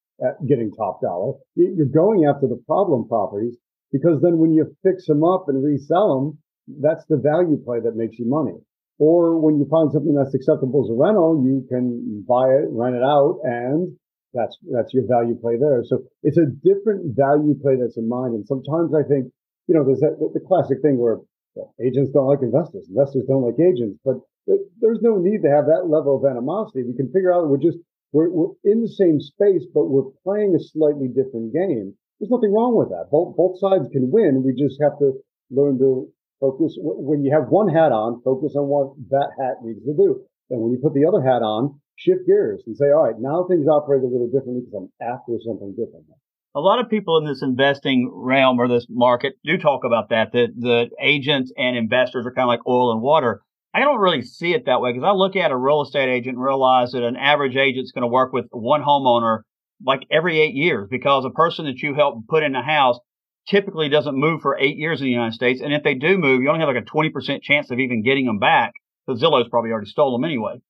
getting 0.48 0.72
top 0.72 1.02
dollar. 1.02 1.34
You're 1.56 1.86
going 1.86 2.26
after 2.26 2.48
the 2.48 2.62
problem 2.68 3.08
properties 3.08 3.58
because 3.92 4.22
then 4.22 4.38
when 4.38 4.54
you 4.54 4.76
fix 4.84 5.08
them 5.08 5.24
up 5.24 5.46
and 5.48 5.64
resell 5.64 6.20
them, 6.20 6.38
that's 6.82 7.06
the 7.10 7.18
value 7.18 7.58
play 7.64 7.80
that 7.80 7.96
makes 7.96 8.20
you 8.20 8.26
money. 8.28 8.58
Or 9.02 9.42
when 9.42 9.58
you 9.58 9.66
find 9.66 9.90
something 9.90 10.14
that's 10.14 10.38
acceptable 10.38 10.86
as 10.86 10.94
a 10.94 10.94
rental, 10.94 11.42
you 11.42 11.66
can 11.66 12.22
buy 12.22 12.54
it, 12.54 12.70
rent 12.70 12.94
it 12.94 13.02
out, 13.02 13.42
and 13.42 13.98
that's 14.30 14.54
that's 14.70 14.94
your 14.94 15.10
value 15.10 15.34
play 15.34 15.58
there. 15.58 15.82
So 15.82 16.06
it's 16.22 16.38
a 16.38 16.46
different 16.46 17.18
value 17.18 17.58
play 17.58 17.82
that's 17.82 17.98
in 17.98 18.06
mind. 18.08 18.38
And 18.38 18.46
sometimes 18.46 18.94
I 18.94 19.02
think, 19.02 19.34
you 19.66 19.74
know, 19.74 19.82
there's 19.82 20.06
that 20.06 20.22
the 20.22 20.46
classic 20.46 20.86
thing 20.86 21.02
where 21.02 21.18
well, 21.58 21.74
agents 21.82 22.14
don't 22.14 22.30
like 22.30 22.46
investors, 22.46 22.86
investors 22.94 23.26
don't 23.26 23.42
like 23.42 23.58
agents, 23.58 23.98
but 24.06 24.22
there's 24.46 25.02
no 25.02 25.18
need 25.18 25.42
to 25.42 25.50
have 25.50 25.66
that 25.66 25.90
level 25.90 26.22
of 26.22 26.30
animosity. 26.30 26.86
We 26.86 26.94
can 26.94 27.10
figure 27.10 27.34
out 27.34 27.50
we're 27.50 27.58
just 27.58 27.82
we're, 28.14 28.30
we're 28.30 28.54
in 28.70 28.86
the 28.86 28.94
same 29.02 29.18
space, 29.18 29.66
but 29.74 29.90
we're 29.90 30.14
playing 30.22 30.54
a 30.54 30.62
slightly 30.62 31.10
different 31.10 31.58
game. 31.58 31.98
There's 32.22 32.30
nothing 32.30 32.54
wrong 32.54 32.78
with 32.78 32.94
that. 32.94 33.10
Both 33.10 33.34
both 33.34 33.58
sides 33.58 33.90
can 33.90 34.14
win. 34.14 34.46
We 34.46 34.54
just 34.54 34.78
have 34.78 35.02
to 35.02 35.18
learn 35.50 35.82
to 35.82 36.06
focus. 36.42 36.76
When 36.82 37.24
you 37.24 37.32
have 37.32 37.48
one 37.48 37.70
hat 37.70 37.94
on, 37.94 38.20
focus 38.26 38.58
on 38.58 38.68
what 38.68 38.98
that 39.14 39.32
hat 39.40 39.64
needs 39.64 39.86
to 39.86 39.94
do. 39.96 40.26
And 40.50 40.60
when 40.60 40.74
you 40.74 40.80
put 40.82 40.94
the 40.94 41.08
other 41.08 41.24
hat 41.24 41.46
on, 41.46 41.80
shift 41.96 42.28
gears 42.28 42.64
and 42.68 42.76
say, 42.76 42.92
all 42.92 43.08
right, 43.08 43.16
now 43.16 43.46
things 43.48 43.70
operate 43.70 44.04
a 44.04 44.10
little 44.10 44.28
differently 44.28 44.66
because 44.66 44.76
I'm 44.76 44.90
after 45.00 45.38
something 45.40 45.72
different 45.78 46.10
a 46.54 46.60
lot 46.60 46.80
of 46.80 46.90
people 46.90 47.18
in 47.18 47.26
this 47.26 47.42
investing 47.42 48.10
realm 48.14 48.60
or 48.60 48.68
this 48.68 48.88
market 48.90 49.36
do 49.46 49.58
talk 49.58 49.84
about 49.86 50.10
that, 50.10 50.32
that 50.34 50.50
the 50.58 50.90
agents 51.02 51.52
and 51.58 51.78
investors 51.78 52.26
are 52.26 52.34
kind 52.34 52.44
of 52.44 52.50
like 52.50 52.68
oil 52.68 52.92
and 52.92 53.02
water. 53.02 53.42
I 53.74 53.80
don't 53.80 54.00
really 54.00 54.22
see 54.22 54.54
it 54.54 54.66
that 54.66 54.82
way 54.82 54.92
because 54.92 55.08
I 55.08 55.12
look 55.12 55.38
at 55.38 55.52
a 55.52 55.58
real 55.58 55.82
estate 55.82 56.10
agent 56.10 56.36
and 56.36 56.44
realize 56.44 56.92
that 56.92 57.04
an 57.04 57.16
average 57.16 57.56
agent's 57.56 57.94
going 57.94 58.02
to 58.02 58.08
work 58.08 58.34
with 58.34 58.48
one 58.52 58.84
homeowner 58.84 59.40
like 59.84 60.06
every 60.12 60.42
eight 60.42 60.54
years 60.54 60.88
because 60.92 61.24
a 61.24 61.30
person 61.30 61.66
that 61.66 61.82
you 61.82 61.94
help 61.94 62.28
put 62.28 62.44
in 62.44 62.54
a 62.54 62.64
house 62.64 63.00
typically 63.48 63.90
doesn't 63.90 64.16
move 64.16 64.42
for 64.42 64.58
eight 64.58 64.78
years 64.78 65.02
in 65.02 65.06
the 65.06 65.12
United 65.12 65.34
States. 65.34 65.62
And 65.62 65.74
if 65.74 65.84
they 65.84 65.96
do 65.96 66.18
move, 66.18 66.42
you 66.42 66.50
only 66.50 66.60
have 66.60 66.74
like 66.74 66.84
a 66.84 66.86
20% 66.86 67.42
chance 67.42 67.72
of 67.72 67.80
even 67.80 68.04
getting 68.04 68.26
them 68.26 68.40
back 68.40 68.74
because 69.06 69.22
Zillow's 69.22 69.50
probably 69.50 69.72
already 69.72 69.90
stole 69.90 70.14
them 70.14 70.24
anyway. 70.24 70.62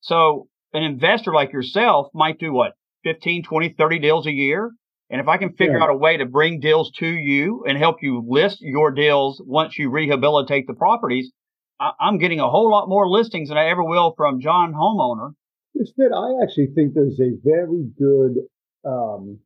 So 0.00 0.48
an 0.72 0.82
investor 0.82 1.32
like 1.32 1.52
yourself 1.52 2.08
might 2.14 2.38
do 2.38 2.52
what? 2.52 2.72
15, 3.04 3.44
20, 3.44 3.74
30 3.76 3.98
deals 3.98 4.26
a 4.26 4.32
year. 4.32 4.70
And 5.10 5.20
if 5.20 5.28
I 5.28 5.36
can 5.36 5.52
figure 5.52 5.76
yeah. 5.76 5.84
out 5.84 5.90
a 5.90 5.96
way 5.96 6.16
to 6.16 6.26
bring 6.26 6.60
deals 6.60 6.90
to 6.98 7.06
you 7.06 7.64
and 7.68 7.76
help 7.76 7.96
you 8.02 8.24
list 8.26 8.58
your 8.60 8.90
deals 8.90 9.40
once 9.44 9.78
you 9.78 9.90
rehabilitate 9.90 10.66
the 10.66 10.74
properties, 10.74 11.30
I- 11.78 11.92
am 12.00 12.18
getting 12.18 12.40
a 12.40 12.48
whole 12.48 12.70
lot 12.70 12.88
more 12.88 13.08
listings 13.08 13.50
than 13.50 13.58
I 13.58 13.68
ever 13.68 13.84
will 13.84 14.14
from 14.16 14.40
John 14.40 14.72
homeowner. 14.72 15.34
Instead, 15.74 16.12
I 16.14 16.42
actually 16.42 16.68
think 16.74 16.94
there's 16.94 17.20
a 17.20 17.32
very 17.44 17.84
good 17.98 18.46
um, 18.84 19.40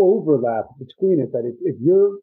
overlap 0.00 0.72
between 0.78 1.20
it. 1.20 1.32
That 1.32 1.44
if, 1.44 1.54
if 1.60 1.76
you're, 1.80 2.18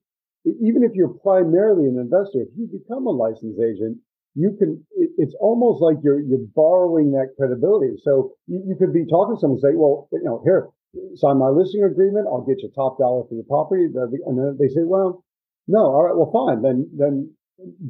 even 0.45 0.83
if 0.83 0.91
you're 0.95 1.13
primarily 1.21 1.85
an 1.85 2.01
investor, 2.01 2.41
if 2.41 2.49
you 2.57 2.67
become 2.67 3.05
a 3.05 3.11
licensed 3.11 3.61
agent, 3.61 3.97
you 4.35 4.57
can. 4.57 4.83
It, 4.97 5.11
it's 5.17 5.35
almost 5.39 5.81
like 5.81 5.97
you're 6.03 6.19
you're 6.19 6.45
borrowing 6.53 7.11
that 7.13 7.37
credibility. 7.37 7.95
So 8.03 8.33
you, 8.47 8.63
you 8.67 8.75
could 8.75 8.93
be 8.93 9.05
talking 9.05 9.35
to 9.35 9.39
someone 9.39 9.59
and 9.61 9.65
say, 9.65 9.77
"Well, 9.77 10.09
you 10.11 10.25
know, 10.25 10.41
here, 10.43 10.69
sign 11.15 11.37
my 11.37 11.49
listing 11.49 11.83
agreement. 11.83 12.27
I'll 12.27 12.45
get 12.45 12.61
you 12.61 12.69
top 12.73 12.97
dollar 12.97 13.23
for 13.27 13.35
your 13.35 13.43
property. 13.43 13.85
And 13.85 14.37
then 14.37 14.57
they 14.59 14.67
say, 14.67 14.83
well, 14.83 15.23
no, 15.67 15.79
all 15.79 16.03
right, 16.03 16.15
well, 16.15 16.31
fine. 16.31 16.61
Then, 16.61 16.89
then, 16.97 17.33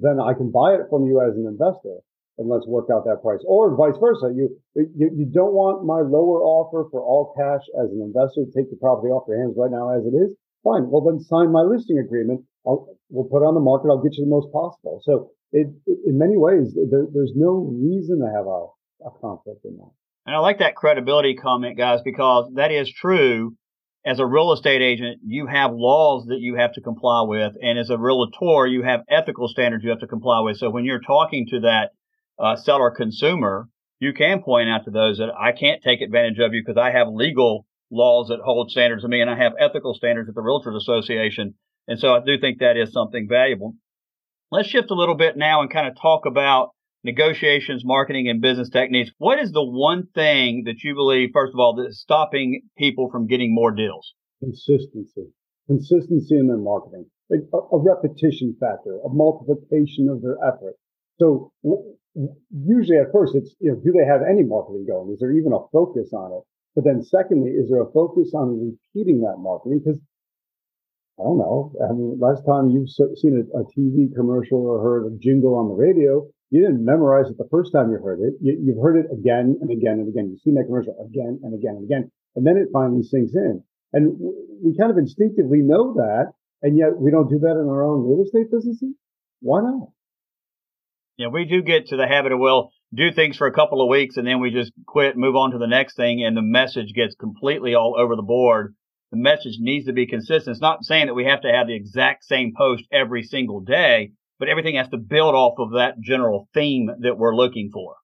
then 0.01 0.19
I 0.19 0.33
can 0.33 0.51
buy 0.51 0.73
it 0.75 0.89
from 0.89 1.05
you 1.05 1.21
as 1.21 1.35
an 1.35 1.45
investor 1.47 2.01
and 2.37 2.47
let's 2.47 2.67
work 2.67 2.87
out 2.93 3.05
that 3.05 3.21
price. 3.21 3.41
Or 3.45 3.75
vice 3.75 3.97
versa. 3.99 4.29
You, 4.33 4.55
you, 4.75 5.09
you 5.13 5.25
don't 5.25 5.53
want 5.53 5.85
my 5.85 6.01
lower 6.05 6.41
offer 6.41 6.87
for 6.91 7.01
all 7.01 7.33
cash 7.33 7.65
as 7.81 7.89
an 7.91 8.01
investor. 8.01 8.45
Take 8.55 8.69
the 8.69 8.77
property 8.77 9.09
off 9.09 9.25
your 9.27 9.41
hands 9.41 9.55
right 9.57 9.71
now 9.71 9.89
as 9.97 10.05
it 10.05 10.15
is. 10.15 10.37
Fine. 10.63 10.89
Well, 10.89 11.01
then 11.01 11.19
sign 11.19 11.51
my 11.51 11.61
listing 11.61 11.97
agreement. 11.97 12.45
I'll, 12.65 12.93
we'll 13.09 13.29
put 13.29 13.41
it 13.41 13.49
on 13.49 13.55
the 13.55 13.63
market. 13.63 13.89
I'll 13.89 14.03
get 14.03 14.17
you 14.17 14.25
the 14.25 14.29
most 14.29 14.51
possible. 14.51 15.01
So 15.03 15.31
it, 15.51 15.67
it 15.85 15.97
in 16.05 16.17
many 16.17 16.37
ways, 16.37 16.73
there, 16.75 17.07
there's 17.11 17.33
no 17.35 17.73
reason 17.73 18.19
to 18.19 18.29
have 18.29 18.45
a, 18.45 18.69
a 19.07 19.11
conflict 19.21 19.65
in 19.65 19.77
that. 19.77 19.91
And 20.25 20.35
I 20.35 20.39
like 20.39 20.59
that 20.59 20.75
credibility 20.75 21.35
comment, 21.35 21.77
guys, 21.77 22.01
because 22.03 22.51
that 22.55 22.71
is 22.71 22.91
true. 22.91 23.55
As 24.05 24.19
a 24.19 24.25
real 24.25 24.53
estate 24.53 24.81
agent, 24.81 25.19
you 25.25 25.47
have 25.47 25.71
laws 25.73 26.27
that 26.27 26.39
you 26.39 26.55
have 26.55 26.73
to 26.73 26.81
comply 26.81 27.23
with. 27.23 27.53
And 27.61 27.79
as 27.79 27.89
a 27.89 27.97
realtor, 27.97 28.67
you 28.67 28.83
have 28.83 29.01
ethical 29.09 29.47
standards 29.47 29.83
you 29.83 29.89
have 29.89 29.99
to 29.99 30.07
comply 30.07 30.41
with. 30.41 30.57
So 30.57 30.69
when 30.69 30.85
you're 30.85 31.01
talking 31.01 31.47
to 31.49 31.61
that 31.61 31.91
uh, 32.39 32.55
seller 32.55 32.91
consumer, 32.91 33.67
you 33.99 34.13
can 34.13 34.43
point 34.43 34.69
out 34.69 34.85
to 34.85 34.91
those 34.91 35.17
that 35.17 35.29
I 35.37 35.51
can't 35.51 35.81
take 35.81 36.01
advantage 36.01 36.39
of 36.39 36.53
you 36.53 36.61
because 36.65 36.79
I 36.79 36.91
have 36.91 37.07
legal 37.09 37.65
laws 37.89 38.27
that 38.27 38.39
hold 38.43 38.69
standards 38.69 39.03
to 39.03 39.07
me 39.07 39.21
and 39.21 39.29
I 39.29 39.37
have 39.37 39.53
ethical 39.59 39.93
standards 39.93 40.29
at 40.29 40.35
the 40.35 40.41
Realtors 40.41 40.77
Association. 40.77 41.55
And 41.87 41.99
so 41.99 42.13
I 42.13 42.19
do 42.19 42.39
think 42.39 42.59
that 42.59 42.77
is 42.77 42.91
something 42.91 43.27
valuable. 43.29 43.75
Let's 44.51 44.69
shift 44.69 44.91
a 44.91 44.95
little 44.95 45.15
bit 45.15 45.37
now 45.37 45.61
and 45.61 45.71
kind 45.71 45.87
of 45.87 45.99
talk 45.99 46.25
about 46.25 46.71
negotiations, 47.03 47.83
marketing, 47.85 48.29
and 48.29 48.41
business 48.41 48.69
techniques. 48.69 49.11
What 49.17 49.39
is 49.39 49.51
the 49.51 49.63
one 49.63 50.07
thing 50.13 50.63
that 50.65 50.83
you 50.83 50.95
believe, 50.95 51.29
first 51.33 51.53
of 51.53 51.59
all, 51.59 51.75
that 51.75 51.87
is 51.87 52.01
stopping 52.01 52.61
people 52.77 53.09
from 53.11 53.27
getting 53.27 53.53
more 53.53 53.71
deals? 53.71 54.13
Consistency. 54.39 55.31
Consistency 55.67 56.37
in 56.37 56.47
their 56.47 56.57
marketing. 56.57 57.05
A, 57.31 57.57
a 57.57 57.79
repetition 57.81 58.55
factor, 58.59 58.99
a 59.03 59.09
multiplication 59.09 60.07
of 60.09 60.21
their 60.21 60.37
effort. 60.45 60.75
So 61.19 61.51
usually 62.49 62.97
at 62.97 63.11
first 63.11 63.35
it's, 63.35 63.55
you 63.59 63.71
know, 63.71 63.77
do 63.77 63.91
they 63.91 64.05
have 64.05 64.21
any 64.21 64.43
marketing 64.43 64.85
going? 64.87 65.11
Is 65.13 65.19
there 65.19 65.31
even 65.31 65.53
a 65.53 65.61
focus 65.71 66.13
on 66.13 66.33
it? 66.33 66.43
But 66.75 66.83
then 66.83 67.03
secondly, 67.03 67.51
is 67.51 67.69
there 67.69 67.81
a 67.81 67.91
focus 67.91 68.33
on 68.33 68.61
repeating 68.61 69.21
that 69.21 69.37
marketing? 69.37 69.81
Because 69.83 69.99
I 71.19 71.23
don't 71.23 71.37
know. 71.39 71.73
I 71.81 71.93
mean, 71.93 72.19
last 72.19 72.45
time 72.45 72.69
you've 72.69 72.89
seen 72.89 73.41
a, 73.41 73.57
a, 73.57 73.63
TV 73.73 74.13
commercial 74.13 74.61
or 74.61 74.81
heard 74.81 75.11
a 75.11 75.17
jingle 75.17 75.55
on 75.55 75.69
the 75.69 75.73
radio, 75.73 76.27
you 76.51 76.61
didn't 76.61 76.85
memorize 76.85 77.29
it 77.29 77.37
the 77.37 77.49
first 77.49 77.73
time 77.73 77.89
you 77.89 77.97
heard 77.97 78.19
it. 78.21 78.35
You, 78.39 78.73
have 78.75 78.83
heard 78.83 78.97
it 78.97 79.11
again 79.11 79.57
and 79.59 79.71
again 79.71 79.97
and 79.97 80.07
again. 80.07 80.29
You've 80.29 80.41
seen 80.41 80.53
that 80.55 80.65
commercial 80.65 80.93
again 81.03 81.39
and 81.41 81.53
again 81.57 81.81
and 81.81 81.83
again. 81.83 82.11
And 82.35 82.45
then 82.45 82.57
it 82.57 82.69
finally 82.71 83.01
sinks 83.01 83.33
in. 83.33 83.63
And 83.93 84.15
we 84.63 84.77
kind 84.77 84.91
of 84.91 84.97
instinctively 84.99 85.59
know 85.59 85.95
that. 85.95 86.33
And 86.61 86.77
yet 86.77 86.95
we 86.97 87.09
don't 87.09 87.29
do 87.29 87.39
that 87.39 87.57
in 87.57 87.67
our 87.67 87.83
own 87.83 88.07
real 88.07 88.23
estate 88.23 88.51
businesses. 88.51 88.93
Why 89.41 89.61
not? 89.61 89.89
Yeah, 91.17 91.27
we 91.27 91.45
do 91.45 91.61
get 91.61 91.87
to 91.87 91.97
the 91.97 92.07
habit 92.07 92.31
of, 92.31 92.39
well, 92.39 92.71
do 92.93 93.11
things 93.11 93.37
for 93.37 93.47
a 93.47 93.53
couple 93.53 93.81
of 93.81 93.89
weeks 93.89 94.17
and 94.17 94.27
then 94.27 94.39
we 94.39 94.51
just 94.51 94.71
quit, 94.85 95.17
move 95.17 95.35
on 95.35 95.51
to 95.51 95.57
the 95.57 95.67
next 95.67 95.95
thing. 95.95 96.23
And 96.23 96.37
the 96.37 96.41
message 96.41 96.93
gets 96.93 97.15
completely 97.15 97.73
all 97.73 97.95
over 97.97 98.15
the 98.15 98.21
board. 98.21 98.75
The 99.11 99.17
message 99.17 99.57
needs 99.59 99.85
to 99.87 99.93
be 99.93 100.05
consistent. 100.05 100.53
It's 100.53 100.61
not 100.61 100.83
saying 100.83 101.07
that 101.07 101.13
we 101.13 101.25
have 101.25 101.41
to 101.41 101.51
have 101.51 101.67
the 101.67 101.75
exact 101.75 102.25
same 102.25 102.53
post 102.55 102.83
every 102.91 103.23
single 103.23 103.61
day, 103.61 104.11
but 104.37 104.49
everything 104.49 104.75
has 104.75 104.89
to 104.89 104.97
build 104.97 105.33
off 105.33 105.59
of 105.59 105.71
that 105.71 105.99
general 106.01 106.47
theme 106.53 106.89
that 106.99 107.17
we're 107.17 107.35
looking 107.35 107.69
for. 107.73 107.95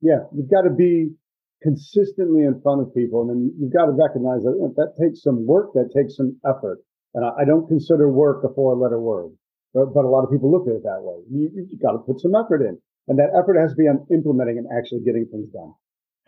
Yeah, 0.00 0.24
you've 0.34 0.50
got 0.50 0.62
to 0.62 0.74
be 0.74 1.14
consistently 1.62 2.42
in 2.42 2.60
front 2.62 2.82
of 2.82 2.94
people, 2.94 3.22
and 3.22 3.30
then 3.30 3.54
you've 3.58 3.72
got 3.72 3.86
to 3.86 3.92
recognize 3.92 4.42
that 4.42 4.74
that 4.76 4.92
takes 5.00 5.22
some 5.22 5.46
work, 5.46 5.72
that 5.72 5.90
takes 5.96 6.16
some 6.16 6.36
effort. 6.44 6.80
And 7.14 7.24
I, 7.24 7.44
don't 7.46 7.66
consider 7.68 8.10
work 8.10 8.44
a 8.44 8.52
four-letter 8.52 9.00
word, 9.00 9.30
but, 9.74 9.92
but, 9.92 10.04
a 10.04 10.08
lot 10.08 10.24
of 10.24 10.30
people 10.30 10.50
look 10.50 10.68
at 10.68 10.74
it 10.74 10.82
that 10.84 11.02
way. 11.02 11.18
You, 11.30 11.50
you've 11.52 11.82
got 11.82 11.92
to 11.92 11.98
put 11.98 12.20
some 12.20 12.34
effort 12.34 12.62
in, 12.62 12.78
and 13.08 13.18
that 13.18 13.34
effort 13.36 13.58
has 13.60 13.72
to 13.72 13.76
be 13.76 13.88
on 13.88 14.06
implementing 14.10 14.58
and 14.58 14.68
actually 14.72 15.00
getting 15.04 15.26
things 15.26 15.50
done. 15.50 15.74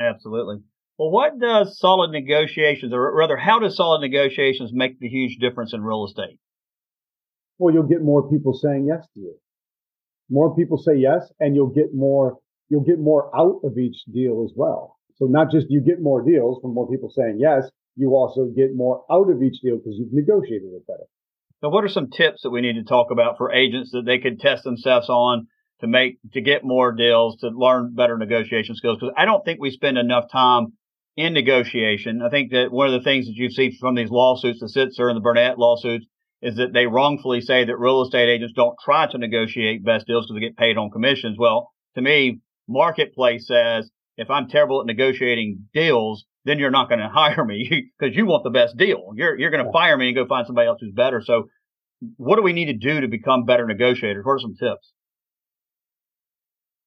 Absolutely. 0.01 0.57
Well, 0.99 1.11
what 1.11 1.39
does 1.39 1.79
solid 1.79 2.11
negotiations, 2.11 2.93
or 2.93 3.15
rather, 3.15 3.37
how 3.37 3.61
does 3.61 3.77
solid 3.77 4.01
negotiations 4.01 4.71
make 4.73 4.99
the 4.99 5.09
huge 5.09 5.39
difference 5.39 5.73
in 5.73 5.83
real 5.83 6.05
estate? 6.05 6.39
well, 7.59 7.73
you'll 7.73 7.85
get 7.85 8.03
more 8.03 8.29
people 8.29 8.53
saying 8.55 8.87
yes 8.87 9.07
to 9.15 9.21
you. 9.21 9.35
More 10.29 10.55
people 10.55 10.79
say 10.79 10.97
yes, 10.97 11.31
and 11.41 11.55
you'll 11.55 11.73
get 11.73 11.95
more, 11.95 12.39
you'll 12.69 12.85
get 12.85 12.99
more 12.99 13.35
out 13.37 13.61
of 13.65 13.79
each 13.79 13.97
deal 14.13 14.45
as 14.45 14.53
well. 14.57 14.99
So 15.17 15.27
not 15.27 15.51
just 15.51 15.67
you 15.71 15.81
get 15.81 16.03
more 16.03 16.23
deals 16.23 16.59
from 16.61 16.75
more 16.75 16.89
people 16.89 17.11
saying 17.15 17.39
yes, 17.39 17.71
you 17.95 18.11
also 18.15 18.47
get 18.55 18.75
more 18.75 19.05
out 19.11 19.31
of 19.31 19.43
each 19.43 19.61
deal 19.63 19.77
because 19.77 19.95
you've 19.97 20.13
negotiated 20.13 20.69
it 20.75 20.87
better. 20.87 21.07
So 21.63 21.71
what 21.71 21.85
are 21.85 21.89
some 21.89 22.11
tips 22.11 22.43
that 22.43 22.51
we 22.51 22.61
need 22.61 22.75
to 22.75 22.85
talk 22.85 23.11
about 23.11 23.39
for 23.39 23.53
agents 23.53 23.91
that 23.93 24.05
they 24.05 24.19
could 24.19 24.41
test 24.41 24.65
themselves 24.65 25.09
on 25.09 25.49
to 25.81 25.87
make, 25.87 26.19
to 26.33 26.41
get 26.41 26.65
more 26.65 26.93
deals, 26.93 27.37
to 27.41 27.49
learn 27.49 27.95
better 27.95 28.19
negotiation 28.19 28.75
skills? 28.75 28.99
Because 29.01 29.15
I 29.17 29.25
don't 29.25 29.45
think 29.45 29.61
we 29.61 29.71
spend 29.71 29.97
enough 29.97 30.31
time 30.31 30.75
in 31.17 31.33
negotiation. 31.33 32.21
I 32.23 32.29
think 32.29 32.53
that 32.53 32.71
one 32.71 32.89
of 32.89 32.93
the 32.93 33.05
things 33.05 33.27
that 33.27 33.37
you 33.37 33.51
see 33.51 33.77
from 33.81 33.95
these 33.95 34.11
lawsuits, 34.11 34.61
the 34.61 34.67
Sitzer 34.67 35.09
and 35.09 35.17
the 35.17 35.23
Burnett 35.23 35.59
lawsuits, 35.59 36.07
is 36.43 36.57
that 36.57 36.75
they 36.75 36.87
wrongfully 36.87 37.41
say 37.41 37.65
that 37.65 37.79
real 37.79 38.03
estate 38.03 38.29
agents 38.29 38.53
don't 38.55 38.77
try 38.85 39.11
to 39.11 39.19
negotiate 39.19 39.85
best 39.85 40.07
deals 40.07 40.27
because 40.27 40.37
they 40.37 40.47
get 40.47 40.57
paid 40.59 40.77
on 40.77 40.91
commissions. 40.91 41.39
Well, 41.39 41.73
to 41.95 42.03
me, 42.03 42.41
marketplace 42.69 43.47
says 43.47 43.91
if 44.19 44.29
I'm 44.31 44.49
terrible 44.49 44.81
at 44.81 44.87
negotiating 44.87 45.69
deals, 45.73 46.27
then 46.47 46.59
you're 46.59 46.71
not 46.71 46.89
going 46.89 47.01
to 47.07 47.09
hire 47.09 47.45
me 47.45 47.91
because 47.99 48.17
you 48.17 48.25
want 48.25 48.45
the 48.45 48.51
best 48.51 48.77
deal. 48.77 49.13
You're 49.15 49.39
you're 49.39 49.51
going 49.51 49.67
to 49.67 49.73
fire 49.73 49.97
me 49.97 50.09
and 50.09 50.17
go 50.17 50.27
find 50.27 50.47
somebody 50.47 50.69
else 50.69 50.79
who's 50.81 50.95
better. 50.95 51.21
So, 51.23 51.49
what 52.17 52.37
do 52.37 52.43
we 52.43 52.53
need 52.53 52.67
to 52.67 52.79
do 52.79 53.01
to 53.01 53.09
become 53.09 53.45
better 53.45 53.67
negotiators? 53.67 54.25
What 54.25 54.33
are 54.33 54.41
some 54.41 54.55
tips? 54.55 54.93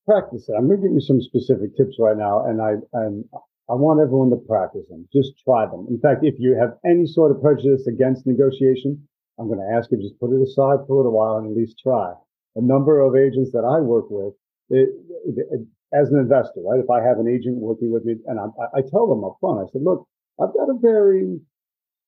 Practice 0.07 0.49
it. 0.49 0.55
I'm 0.57 0.67
going 0.67 0.81
to 0.81 0.87
give 0.87 0.95
you 0.95 1.01
some 1.01 1.21
specific 1.21 1.77
tips 1.77 1.97
right 1.99 2.17
now, 2.17 2.45
and 2.45 2.61
I 2.61 2.73
and 2.93 3.25
I 3.69 3.75
want 3.75 4.01
everyone 4.01 4.31
to 4.31 4.41
practice 4.47 4.87
them. 4.89 5.07
Just 5.13 5.37
try 5.45 5.67
them. 5.67 5.85
In 5.89 5.99
fact, 5.99 6.21
if 6.23 6.39
you 6.39 6.57
have 6.57 6.79
any 6.83 7.05
sort 7.05 7.29
of 7.29 7.41
prejudice 7.41 7.85
against 7.85 8.25
negotiation, 8.25 9.07
I'm 9.37 9.47
going 9.47 9.59
to 9.59 9.77
ask 9.77 9.91
you 9.91 10.01
just 10.01 10.19
put 10.19 10.33
it 10.33 10.41
aside 10.41 10.87
for 10.87 10.93
a 10.93 10.97
little 10.97 11.13
while 11.13 11.37
and 11.37 11.45
at 11.45 11.55
least 11.55 11.77
try. 11.77 12.13
A 12.55 12.61
number 12.61 12.99
of 12.99 13.15
agents 13.15 13.51
that 13.53 13.63
I 13.63 13.79
work 13.79 14.09
with, 14.09 14.33
it, 14.69 14.89
it, 15.29 15.35
it, 15.37 15.67
as 15.93 16.09
an 16.09 16.19
investor, 16.19 16.61
right? 16.61 16.79
If 16.79 16.89
I 16.89 17.01
have 17.01 17.19
an 17.19 17.27
agent 17.27 17.57
working 17.57 17.91
with 17.91 18.05
me 18.05 18.15
and 18.27 18.39
I, 18.39 18.45
I 18.77 18.81
tell 18.81 19.07
them 19.07 19.23
up 19.23 19.37
front, 19.39 19.59
I 19.59 19.71
said, 19.71 19.81
look, 19.81 20.07
I've 20.41 20.53
got 20.53 20.69
a 20.69 20.77
very 20.79 21.39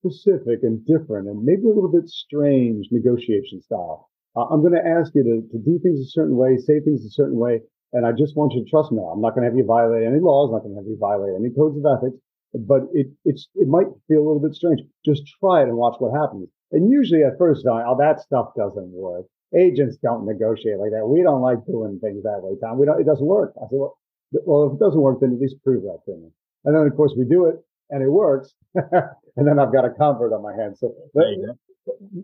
specific 0.00 0.60
and 0.62 0.84
different 0.86 1.28
and 1.28 1.44
maybe 1.44 1.64
a 1.64 1.74
little 1.74 1.90
bit 1.90 2.08
strange 2.08 2.86
negotiation 2.90 3.60
style. 3.62 4.08
Uh, 4.34 4.46
I'm 4.50 4.60
going 4.60 4.74
to 4.74 4.86
ask 4.86 5.12
you 5.14 5.22
to, 5.22 5.42
to 5.52 5.58
do 5.58 5.78
things 5.82 6.00
a 6.00 6.10
certain 6.10 6.36
way, 6.36 6.56
say 6.56 6.80
things 6.80 7.04
a 7.04 7.10
certain 7.10 7.38
way. 7.38 7.60
And 7.92 8.06
I 8.06 8.12
just 8.12 8.36
want 8.36 8.54
you 8.54 8.64
to 8.64 8.70
trust 8.70 8.90
me. 8.90 9.02
I'm 9.04 9.20
not 9.20 9.34
going 9.34 9.44
to 9.44 9.50
have 9.50 9.56
you 9.56 9.66
violate 9.66 10.06
any 10.06 10.18
laws. 10.18 10.48
I'm 10.48 10.56
not 10.56 10.62
going 10.64 10.74
to 10.74 10.80
have 10.80 10.88
you 10.88 10.96
violate 10.98 11.36
any 11.36 11.50
codes 11.50 11.76
of 11.76 11.84
ethics, 11.84 12.16
but 12.54 12.88
it, 12.94 13.08
it's, 13.24 13.48
it 13.54 13.68
might 13.68 13.86
feel 14.08 14.24
a 14.24 14.26
little 14.26 14.40
bit 14.40 14.54
strange. 14.54 14.80
Just 15.04 15.28
try 15.38 15.60
it 15.60 15.68
and 15.68 15.76
watch 15.76 15.96
what 15.98 16.16
happens. 16.16 16.48
And 16.72 16.90
usually 16.90 17.22
at 17.22 17.36
first, 17.36 17.66
oh, 17.68 17.96
that 17.98 18.20
stuff 18.20 18.56
doesn't 18.56 18.90
work. 18.92 19.26
Agents 19.56 19.96
don't 20.02 20.26
negotiate 20.26 20.78
like 20.78 20.90
that. 20.92 21.06
We 21.06 21.22
don't 21.22 21.42
like 21.42 21.64
doing 21.66 21.98
things 22.00 22.22
that 22.24 22.40
way, 22.42 22.56
Tom. 22.60 22.78
We 22.78 22.86
don't, 22.86 23.00
it 23.00 23.04
doesn't 23.04 23.26
work. 23.26 23.52
I 23.58 23.68
said, 23.68 23.78
well, 23.78 23.98
well, 24.46 24.66
if 24.66 24.74
it 24.74 24.80
doesn't 24.80 25.00
work, 25.00 25.20
then 25.20 25.32
at 25.34 25.40
least 25.40 25.62
prove 25.62 25.82
that 25.82 26.00
to 26.06 26.16
me. 26.16 26.28
And 26.64 26.74
then, 26.74 26.86
of 26.86 26.96
course, 26.96 27.12
we 27.16 27.24
do 27.24 27.46
it 27.46 27.56
and 27.90 28.02
it 28.02 28.08
works. 28.08 28.54
and 28.74 29.46
then 29.46 29.58
I've 29.58 29.72
got 29.72 29.84
a 29.84 29.90
convert 29.90 30.32
on 30.32 30.42
my 30.42 30.54
hands. 30.56 30.80
So 30.80 30.94
let, 31.14 31.26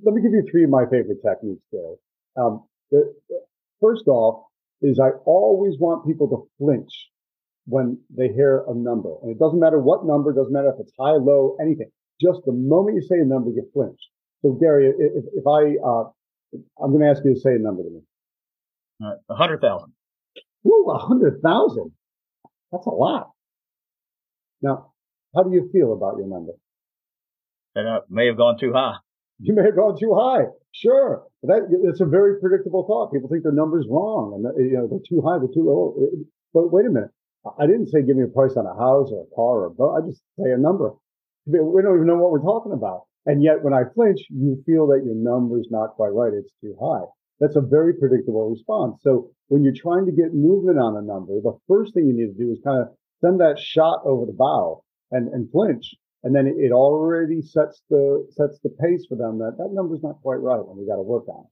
let, 0.02 0.14
me 0.14 0.22
give 0.22 0.32
you 0.32 0.46
three 0.50 0.64
of 0.64 0.70
my 0.70 0.84
favorite 0.84 1.18
techniques 1.22 1.62
there. 1.72 1.94
Um, 2.36 2.64
the, 2.90 3.14
first 3.80 4.06
off 4.08 4.44
is 4.80 4.98
I 4.98 5.10
always 5.26 5.74
want 5.78 6.06
people 6.06 6.28
to 6.28 6.48
flinch 6.58 7.10
when 7.66 7.98
they 8.16 8.28
hear 8.28 8.64
a 8.68 8.74
number. 8.74 9.14
And 9.22 9.30
it 9.30 9.38
doesn't 9.38 9.60
matter 9.60 9.78
what 9.78 10.06
number, 10.06 10.32
doesn't 10.32 10.52
matter 10.52 10.70
if 10.70 10.80
it's 10.80 10.92
high, 10.98 11.12
low, 11.12 11.56
anything. 11.60 11.90
Just 12.20 12.40
the 12.46 12.52
moment 12.52 12.96
you 12.96 13.02
say 13.02 13.18
a 13.18 13.24
number, 13.24 13.50
you 13.50 13.68
flinch. 13.74 14.00
So 14.42 14.52
Gary, 14.52 14.88
if, 14.98 15.24
if 15.34 15.46
I, 15.46 15.76
uh, 15.84 16.04
I'm 16.54 16.92
going 16.92 17.02
to 17.02 17.10
ask 17.10 17.22
you 17.24 17.34
to 17.34 17.40
say 17.40 17.54
a 17.54 17.58
number 17.58 17.82
to 17.82 17.90
me. 17.90 18.00
All 19.00 19.08
right, 19.08 19.18
a 19.28 19.34
hundred 19.34 19.60
thousand. 19.60 19.92
Ooh, 20.66 20.90
a 20.90 20.98
hundred 20.98 21.40
thousand. 21.42 21.92
That's 22.72 22.86
a 22.86 22.90
lot. 22.90 23.30
Now, 24.60 24.92
how 25.34 25.42
do 25.44 25.54
you 25.54 25.70
feel 25.72 25.92
about 25.92 26.18
your 26.18 26.26
number? 26.26 26.52
That 27.74 27.86
uh, 27.86 28.00
may 28.08 28.26
have 28.26 28.36
gone 28.36 28.58
too 28.58 28.72
high. 28.72 28.96
You 29.40 29.54
may 29.54 29.62
have 29.62 29.76
gone 29.76 29.96
too 29.98 30.14
high. 30.18 30.50
Sure, 30.72 31.24
that 31.44 31.68
it's 31.84 32.00
a 32.00 32.06
very 32.06 32.40
predictable 32.40 32.84
thought. 32.86 33.12
People 33.12 33.28
think 33.28 33.42
their 33.42 33.52
number's 33.52 33.86
wrong, 33.88 34.34
and 34.34 34.70
you 34.70 34.76
know 34.76 34.88
they're 34.88 34.98
too 35.08 35.22
high, 35.24 35.38
they're 35.38 35.54
too 35.54 35.64
low. 35.64 35.94
But 36.52 36.72
wait 36.72 36.86
a 36.86 36.90
minute, 36.90 37.10
I 37.58 37.66
didn't 37.66 37.88
say 37.88 38.02
give 38.02 38.16
me 38.16 38.24
a 38.24 38.34
price 38.34 38.56
on 38.56 38.66
a 38.66 38.74
house 38.74 39.10
or 39.12 39.22
a 39.24 39.34
car 39.34 39.62
or 39.62 39.66
a 39.66 39.70
boat. 39.70 39.94
I 39.96 40.06
just 40.06 40.22
say 40.38 40.50
a 40.50 40.58
number. 40.58 40.92
We 41.46 41.58
don't 41.58 41.96
even 41.96 42.06
know 42.06 42.16
what 42.16 42.30
we're 42.30 42.42
talking 42.42 42.72
about. 42.72 43.07
And 43.28 43.42
yet 43.42 43.62
when 43.62 43.74
I 43.74 43.82
flinch, 43.94 44.20
you 44.30 44.56
feel 44.64 44.86
that 44.86 45.04
your 45.04 45.14
number's 45.14 45.68
not 45.70 45.96
quite 45.96 46.16
right. 46.16 46.32
It's 46.32 46.50
too 46.62 46.74
high. 46.80 47.04
That's 47.40 47.56
a 47.56 47.60
very 47.60 47.92
predictable 47.92 48.48
response. 48.48 49.02
So 49.02 49.30
when 49.48 49.62
you're 49.62 49.76
trying 49.76 50.06
to 50.06 50.12
get 50.12 50.32
movement 50.32 50.78
on 50.78 50.96
a 50.96 51.02
number, 51.02 51.34
the 51.42 51.58
first 51.68 51.92
thing 51.92 52.06
you 52.06 52.16
need 52.16 52.32
to 52.32 52.42
do 52.42 52.50
is 52.50 52.58
kind 52.64 52.80
of 52.80 52.88
send 53.20 53.38
that 53.40 53.58
shot 53.58 54.00
over 54.06 54.24
the 54.24 54.32
bow 54.32 54.82
and, 55.12 55.28
and 55.28 55.52
flinch. 55.52 55.94
And 56.24 56.34
then 56.34 56.46
it 56.46 56.72
already 56.72 57.42
sets 57.42 57.82
the, 57.90 58.26
sets 58.30 58.60
the 58.64 58.70
pace 58.70 59.04
for 59.06 59.16
them 59.16 59.38
that 59.40 59.58
that 59.58 59.72
number's 59.72 60.02
not 60.02 60.22
quite 60.22 60.40
right 60.40 60.58
and 60.58 60.78
we 60.78 60.86
got 60.86 60.96
to 60.96 61.02
work 61.02 61.28
on 61.28 61.44
it. 61.44 61.50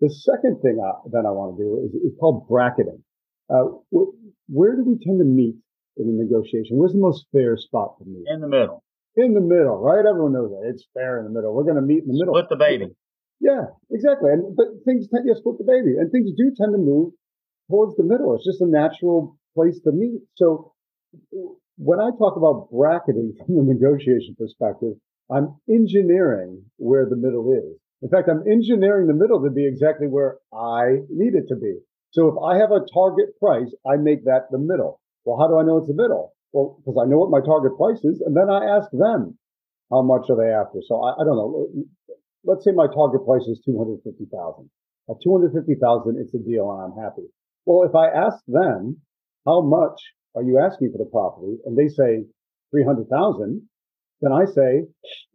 The 0.00 0.10
second 0.10 0.62
thing 0.62 0.82
I, 0.82 0.98
that 1.12 1.24
I 1.24 1.30
want 1.30 1.56
to 1.56 1.62
do 1.62 1.78
is, 1.86 1.94
is 1.94 2.18
called 2.18 2.48
bracketing. 2.48 3.04
Uh, 3.48 3.78
where 4.48 4.74
do 4.74 4.82
we 4.82 4.98
tend 4.98 5.20
to 5.20 5.24
meet 5.24 5.54
in 5.96 6.08
a 6.08 6.24
negotiation? 6.24 6.76
Where's 6.76 6.92
the 6.92 6.98
most 6.98 7.26
fair 7.30 7.56
spot 7.56 7.98
to 8.00 8.04
meet? 8.04 8.26
In 8.26 8.40
the 8.40 8.48
middle 8.48 8.82
in 9.16 9.34
the 9.34 9.40
middle, 9.40 9.78
right? 9.78 10.04
Everyone 10.04 10.32
knows 10.32 10.50
that 10.50 10.68
it's 10.68 10.86
fair 10.94 11.18
in 11.18 11.24
the 11.24 11.30
middle. 11.30 11.54
We're 11.54 11.64
going 11.64 11.76
to 11.76 11.82
meet 11.82 12.02
in 12.02 12.08
the 12.08 12.18
middle. 12.18 12.34
Split 12.34 12.48
the 12.48 12.56
baby. 12.56 12.88
Yeah, 13.40 13.74
exactly. 13.90 14.30
And 14.30 14.56
but 14.56 14.66
things 14.84 15.08
tend 15.08 15.24
to 15.24 15.34
yeah, 15.34 15.38
split 15.38 15.58
the 15.58 15.66
baby, 15.66 15.98
and 15.98 16.10
things 16.10 16.30
do 16.36 16.52
tend 16.56 16.72
to 16.72 16.78
move 16.78 17.12
towards 17.68 17.96
the 17.96 18.04
middle. 18.04 18.34
It's 18.34 18.46
just 18.46 18.60
a 18.60 18.66
natural 18.66 19.36
place 19.54 19.80
to 19.84 19.92
meet. 19.92 20.22
So 20.36 20.72
when 21.76 21.98
I 21.98 22.10
talk 22.18 22.36
about 22.36 22.70
bracketing 22.70 23.34
from 23.38 23.56
the 23.56 23.74
negotiation 23.74 24.36
perspective, 24.38 24.94
I'm 25.30 25.56
engineering 25.68 26.64
where 26.76 27.08
the 27.08 27.16
middle 27.16 27.52
is. 27.52 27.78
In 28.02 28.08
fact, 28.10 28.28
I'm 28.28 28.46
engineering 28.50 29.06
the 29.06 29.14
middle 29.14 29.42
to 29.42 29.50
be 29.50 29.66
exactly 29.66 30.06
where 30.06 30.38
I 30.52 31.02
need 31.08 31.34
it 31.34 31.48
to 31.48 31.56
be. 31.56 31.78
So 32.10 32.28
if 32.28 32.34
I 32.42 32.58
have 32.58 32.70
a 32.70 32.84
target 32.92 33.38
price, 33.38 33.72
I 33.86 33.96
make 33.96 34.24
that 34.24 34.50
the 34.50 34.58
middle. 34.58 35.00
Well, 35.24 35.38
how 35.38 35.48
do 35.48 35.56
I 35.56 35.62
know 35.62 35.78
it's 35.78 35.88
the 35.88 35.94
middle? 35.94 36.34
Well, 36.52 36.76
because 36.78 37.00
I 37.00 37.08
know 37.08 37.18
what 37.18 37.30
my 37.32 37.40
target 37.40 37.76
price 37.76 38.04
is, 38.04 38.20
and 38.20 38.36
then 38.36 38.50
I 38.50 38.64
ask 38.76 38.88
them 38.92 39.38
how 39.90 40.02
much 40.02 40.28
are 40.28 40.36
they 40.36 40.52
after. 40.52 40.80
So 40.86 41.00
I, 41.00 41.12
I 41.20 41.24
don't 41.24 41.36
know. 41.36 41.68
Let's 42.44 42.64
say 42.64 42.72
my 42.72 42.86
target 42.86 43.24
price 43.24 43.46
is 43.48 43.60
two 43.64 43.78
hundred 43.78 44.00
fifty 44.04 44.26
thousand. 44.28 44.68
At 45.08 45.16
two 45.22 45.32
hundred 45.32 45.52
fifty 45.52 45.74
thousand, 45.80 46.18
it's 46.20 46.34
a 46.34 46.38
deal, 46.38 46.70
and 46.70 46.80
I'm 46.92 46.96
happy. 47.02 47.28
Well, 47.64 47.88
if 47.88 47.94
I 47.94 48.08
ask 48.08 48.42
them 48.46 49.00
how 49.46 49.62
much 49.62 50.00
are 50.34 50.42
you 50.42 50.58
asking 50.58 50.92
for 50.92 50.98
the 50.98 51.10
property, 51.10 51.56
and 51.64 51.76
they 51.76 51.88
say 51.88 52.24
three 52.70 52.84
hundred 52.84 53.08
thousand, 53.08 53.68
then 54.20 54.32
I 54.32 54.44
say, 54.44 54.84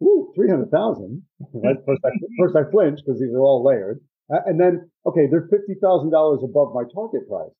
"Ooh, 0.02 0.32
three 0.34 0.48
hundred 0.48 0.70
thousand. 0.70 1.22
Right? 1.54 1.76
First, 1.86 2.02
I, 2.04 2.10
first 2.38 2.56
I 2.56 2.70
flinch 2.70 3.00
because 3.04 3.20
these 3.20 3.32
are 3.32 3.40
all 3.40 3.64
layered, 3.64 4.00
and 4.28 4.60
then 4.60 4.90
okay, 5.06 5.26
they're 5.30 5.48
fifty 5.50 5.74
thousand 5.82 6.10
dollars 6.10 6.40
above 6.44 6.74
my 6.74 6.84
target 6.94 7.28
price. 7.28 7.54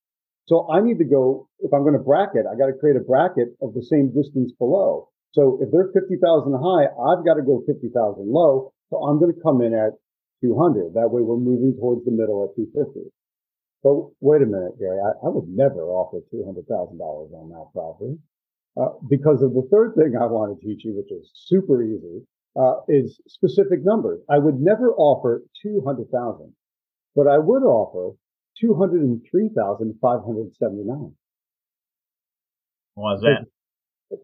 So 0.49 0.65
I 0.73 0.81
need 0.81 0.97
to 0.97 1.05
go, 1.05 1.47
if 1.61 1.75
I'm 1.75 1.85
going 1.85 1.93
to 1.93 2.01
bracket, 2.01 2.49
I 2.49 2.57
got 2.57 2.73
to 2.73 2.81
create 2.81 2.97
a 2.97 3.05
bracket 3.05 3.53
of 3.61 3.75
the 3.75 3.85
same 3.85 4.09
distance 4.17 4.51
below. 4.57 5.13
So 5.37 5.61
if 5.61 5.69
they're 5.69 5.93
50,000 5.93 6.17
high, 6.57 6.89
I've 6.89 7.21
got 7.21 7.37
to 7.37 7.45
go 7.45 7.61
50,000 7.69 7.93
low. 8.25 8.73
So 8.89 8.97
I'm 8.97 9.21
going 9.21 9.29
to 9.29 9.41
come 9.45 9.61
in 9.61 9.77
at 9.77 10.01
200. 10.41 10.97
That 10.97 11.13
way 11.13 11.21
we're 11.21 11.37
moving 11.37 11.77
towards 11.77 12.09
the 12.09 12.17
middle 12.17 12.49
at 12.49 12.57
250. 12.57 13.13
But 13.85 14.09
wait 14.25 14.41
a 14.41 14.49
minute, 14.49 14.81
Gary, 14.81 14.97
I, 14.97 15.21
I 15.21 15.29
would 15.29 15.53
never 15.53 15.85
offer 15.85 16.25
$200,000 16.33 16.65
on 16.65 17.49
that 17.53 17.69
property. 17.77 18.17
Uh, 18.73 18.97
because 19.11 19.43
of 19.43 19.53
the 19.53 19.69
third 19.71 19.93
thing 20.01 20.17
I 20.17 20.25
want 20.33 20.57
to 20.57 20.65
teach 20.65 20.81
you, 20.85 20.97
which 20.97 21.13
is 21.13 21.29
super 21.35 21.83
easy, 21.85 22.25
uh, 22.57 22.81
is 22.89 23.21
specific 23.29 23.85
numbers. 23.85 24.25
I 24.31 24.39
would 24.39 24.57
never 24.61 24.95
offer 24.95 25.45
200,000, 25.63 26.09
but 27.15 27.27
I 27.29 27.37
would 27.37 27.65
offer 27.69 28.17
203,579. 28.61 31.13
Why 32.95 33.15
is 33.15 33.21
that? 33.21 33.47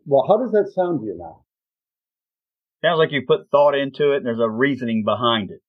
Well, 0.06 0.24
how 0.26 0.38
does 0.38 0.52
that 0.52 0.72
sound 0.74 1.00
to 1.00 1.06
you 1.06 1.18
now? 1.18 1.44
Sounds 2.82 2.98
like 2.98 3.12
you 3.12 3.22
put 3.26 3.50
thought 3.50 3.74
into 3.74 4.12
it 4.12 4.18
and 4.18 4.26
there's 4.26 4.40
a 4.40 4.50
reasoning 4.50 5.04
behind 5.04 5.50
it. 5.50 5.60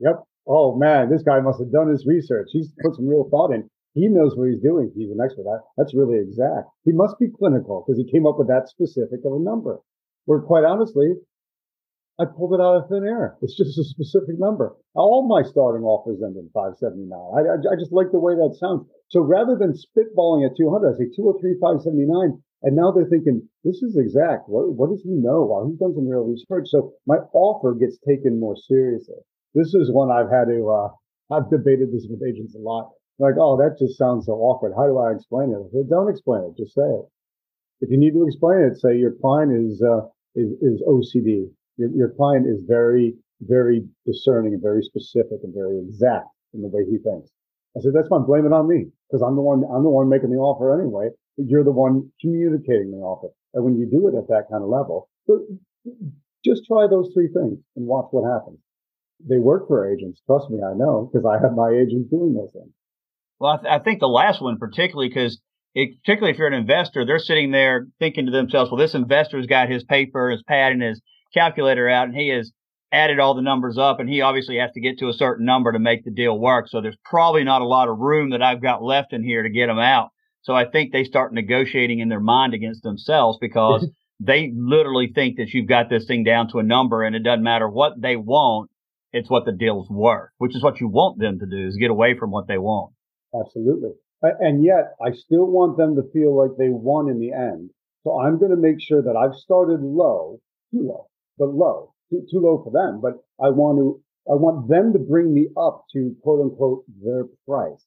Yep. 0.00 0.24
Oh 0.46 0.76
man, 0.76 1.08
this 1.10 1.22
guy 1.22 1.40
must 1.40 1.60
have 1.60 1.72
done 1.72 1.90
his 1.90 2.06
research. 2.06 2.48
He's 2.52 2.72
put 2.82 2.96
some 2.96 3.08
real 3.08 3.28
thought 3.30 3.52
in. 3.52 3.68
He 3.94 4.08
knows 4.08 4.34
what 4.36 4.48
he's 4.48 4.62
doing. 4.62 4.90
He's 4.96 5.10
an 5.10 5.20
expert. 5.22 5.44
That, 5.44 5.60
that's 5.76 5.94
really 5.94 6.18
exact. 6.18 6.68
He 6.84 6.92
must 6.92 7.18
be 7.18 7.28
clinical 7.28 7.84
because 7.84 7.98
he 7.98 8.10
came 8.10 8.26
up 8.26 8.38
with 8.38 8.48
that 8.48 8.68
specific 8.68 9.20
of 9.24 9.34
a 9.34 9.38
number. 9.38 9.78
Where 10.24 10.40
quite 10.40 10.64
honestly, 10.64 11.14
I 12.20 12.24
pulled 12.26 12.54
it 12.54 12.60
out 12.60 12.76
of 12.76 12.88
thin 12.88 13.04
air. 13.04 13.36
It's 13.40 13.56
just 13.56 13.78
a 13.78 13.84
specific 13.84 14.38
number. 14.38 14.76
All 14.94 15.26
my 15.26 15.42
starting 15.42 15.84
offers 15.84 16.20
end 16.22 16.36
in 16.36 16.50
579. 16.52 17.08
I, 17.08 17.40
I, 17.40 17.56
I 17.72 17.76
just 17.80 17.92
like 17.92 18.12
the 18.12 18.20
way 18.20 18.34
that 18.34 18.56
sounds. 18.60 18.86
So 19.08 19.20
rather 19.20 19.56
than 19.56 19.72
spitballing 19.72 20.44
at 20.44 20.56
200, 20.56 20.92
I 20.92 20.98
say 20.98 21.08
203, 21.16 21.56
579. 21.60 22.42
And 22.62 22.76
now 22.76 22.92
they're 22.92 23.10
thinking, 23.10 23.48
this 23.64 23.82
is 23.82 23.96
exact. 23.96 24.46
What, 24.46 24.70
what 24.76 24.90
does 24.90 25.02
he 25.02 25.10
know? 25.10 25.42
Well, 25.42 25.66
he's 25.66 25.80
done 25.80 25.96
some 25.96 26.06
real 26.06 26.28
research. 26.28 26.68
So 26.70 26.94
my 27.06 27.16
offer 27.32 27.74
gets 27.74 27.98
taken 28.06 28.38
more 28.38 28.54
seriously. 28.56 29.18
This 29.54 29.74
is 29.74 29.90
one 29.90 30.12
I've 30.12 30.30
had 30.30 30.46
to, 30.46 30.60
uh, 30.70 30.88
I've 31.34 31.50
debated 31.50 31.90
this 31.90 32.06
with 32.08 32.22
agents 32.22 32.54
a 32.54 32.62
lot 32.62 32.92
like, 33.22 33.34
oh, 33.38 33.56
that 33.56 33.78
just 33.78 33.96
sounds 33.96 34.26
so 34.26 34.32
awkward. 34.32 34.74
How 34.76 34.86
do 34.86 34.98
I 34.98 35.14
explain 35.14 35.54
it? 35.54 35.70
Said, 35.72 35.88
don't 35.88 36.10
explain 36.10 36.42
it. 36.42 36.58
Just 36.58 36.74
say 36.74 36.82
it. 36.82 37.06
If 37.80 37.90
you 37.90 37.98
need 37.98 38.14
to 38.14 38.26
explain 38.26 38.66
it, 38.66 38.78
say 38.80 38.98
your 38.98 39.14
client 39.20 39.52
is 39.54 39.82
uh, 39.82 40.06
is, 40.34 40.50
is 40.60 40.82
OCD. 40.82 41.50
Your, 41.76 41.90
your 41.90 42.08
client 42.10 42.46
is 42.46 42.62
very, 42.66 43.14
very 43.40 43.82
discerning 44.06 44.54
and 44.54 44.62
very 44.62 44.82
specific 44.82 45.40
and 45.42 45.54
very 45.54 45.78
exact 45.78 46.28
in 46.54 46.62
the 46.62 46.68
way 46.68 46.84
he 46.84 46.98
thinks. 46.98 47.30
I 47.76 47.80
said, 47.80 47.92
that's 47.94 48.08
fine. 48.08 48.24
Blame 48.24 48.46
it 48.46 48.52
on 48.52 48.68
me 48.68 48.86
because 49.08 49.22
I'm 49.22 49.36
the 49.36 49.42
one, 49.42 49.64
I'm 49.64 49.82
the 49.82 49.88
one 49.88 50.08
making 50.08 50.30
the 50.30 50.36
offer 50.36 50.78
anyway. 50.78 51.08
But 51.36 51.46
You're 51.48 51.64
the 51.64 51.72
one 51.72 52.12
communicating 52.20 52.90
the 52.90 52.98
offer. 52.98 53.28
And 53.54 53.64
when 53.64 53.78
you 53.78 53.86
do 53.86 54.08
it 54.08 54.18
at 54.18 54.28
that 54.28 54.48
kind 54.50 54.62
of 54.62 54.68
level, 54.68 55.08
just 56.44 56.66
try 56.66 56.86
those 56.86 57.10
three 57.14 57.28
things 57.28 57.58
and 57.76 57.86
watch 57.86 58.08
what 58.10 58.30
happens. 58.30 58.58
They 59.26 59.38
work 59.38 59.68
for 59.68 59.90
agents. 59.90 60.20
Trust 60.26 60.50
me, 60.50 60.58
I 60.62 60.74
know 60.74 61.08
because 61.10 61.24
I 61.24 61.40
have 61.40 61.54
my 61.54 61.70
agents 61.70 62.10
doing 62.10 62.34
those 62.34 62.52
things. 62.52 62.72
Well, 63.38 63.52
I, 63.52 63.56
th- 63.56 63.80
I 63.80 63.82
think 63.82 64.00
the 64.00 64.08
last 64.08 64.42
one 64.42 64.58
particularly 64.58 65.08
because 65.08 65.40
particularly 65.74 66.32
if 66.32 66.38
you're 66.38 66.48
an 66.48 66.54
investor, 66.54 67.06
they're 67.06 67.18
sitting 67.18 67.52
there 67.52 67.86
thinking 67.98 68.26
to 68.26 68.32
themselves, 68.32 68.70
well, 68.70 68.78
this 68.78 68.94
investor's 68.94 69.46
got 69.46 69.70
his 69.70 69.84
paper, 69.84 70.30
his 70.30 70.42
pad, 70.42 70.72
and 70.72 70.82
his 70.82 71.00
calculator 71.32 71.88
out, 71.88 72.08
and 72.08 72.16
he 72.16 72.28
has 72.28 72.52
added 72.92 73.18
all 73.18 73.34
the 73.34 73.42
numbers 73.42 73.78
up, 73.78 74.00
and 74.00 74.08
he 74.08 74.20
obviously 74.20 74.58
has 74.58 74.70
to 74.72 74.80
get 74.80 74.98
to 74.98 75.08
a 75.08 75.14
certain 75.14 75.46
number 75.46 75.72
to 75.72 75.78
make 75.78 76.04
the 76.04 76.10
deal 76.10 76.38
work. 76.38 76.68
So 76.68 76.80
there's 76.80 76.96
probably 77.04 77.42
not 77.42 77.62
a 77.62 77.66
lot 77.66 77.88
of 77.88 77.98
room 77.98 78.30
that 78.30 78.42
I've 78.42 78.62
got 78.62 78.82
left 78.82 79.12
in 79.12 79.24
here 79.24 79.42
to 79.42 79.50
get 79.50 79.66
them 79.66 79.78
out. 79.78 80.10
So 80.42 80.54
I 80.54 80.66
think 80.66 80.92
they 80.92 81.04
start 81.04 81.32
negotiating 81.32 82.00
in 82.00 82.08
their 82.08 82.20
mind 82.20 82.52
against 82.52 82.82
themselves 82.82 83.38
because 83.40 83.88
they 84.20 84.52
literally 84.54 85.10
think 85.14 85.36
that 85.36 85.50
you've 85.52 85.68
got 85.68 85.88
this 85.88 86.06
thing 86.06 86.24
down 86.24 86.50
to 86.50 86.58
a 86.58 86.62
number, 86.62 87.02
and 87.02 87.16
it 87.16 87.22
doesn't 87.22 87.44
matter 87.44 87.68
what 87.68 88.00
they 88.00 88.16
want. 88.16 88.70
It's 89.12 89.30
what 89.30 89.44
the 89.44 89.52
deal's 89.52 89.90
worth, 89.90 90.30
which 90.38 90.56
is 90.56 90.62
what 90.62 90.80
you 90.80 90.88
want 90.88 91.18
them 91.18 91.38
to 91.38 91.46
do 91.46 91.66
is 91.66 91.76
get 91.76 91.90
away 91.90 92.16
from 92.18 92.30
what 92.30 92.48
they 92.48 92.56
want. 92.56 92.94
Absolutely. 93.38 93.90
And 94.22 94.64
yet 94.64 94.94
I 95.04 95.12
still 95.12 95.46
want 95.46 95.76
them 95.76 95.96
to 95.96 96.10
feel 96.12 96.36
like 96.36 96.56
they 96.56 96.70
won 96.70 97.08
in 97.08 97.18
the 97.18 97.32
end. 97.32 97.70
So 98.04 98.18
I'm 98.20 98.38
going 98.38 98.50
to 98.50 98.56
make 98.56 98.80
sure 98.80 99.02
that 99.02 99.16
I've 99.16 99.34
started 99.34 99.80
low, 99.82 100.40
too 100.72 100.86
low, 100.88 101.08
but 101.42 101.58
low, 101.58 101.90
too, 102.08 102.22
too 102.30 102.38
low 102.38 102.62
for 102.62 102.70
them. 102.70 103.02
But 103.02 103.18
I 103.42 103.50
want 103.50 103.82
to, 103.82 103.98
I 104.30 104.38
want 104.38 104.70
them 104.70 104.92
to 104.92 105.00
bring 105.02 105.34
me 105.34 105.48
up 105.58 105.86
to 105.92 106.14
quote 106.22 106.38
unquote 106.38 106.84
their 107.02 107.26
price 107.48 107.82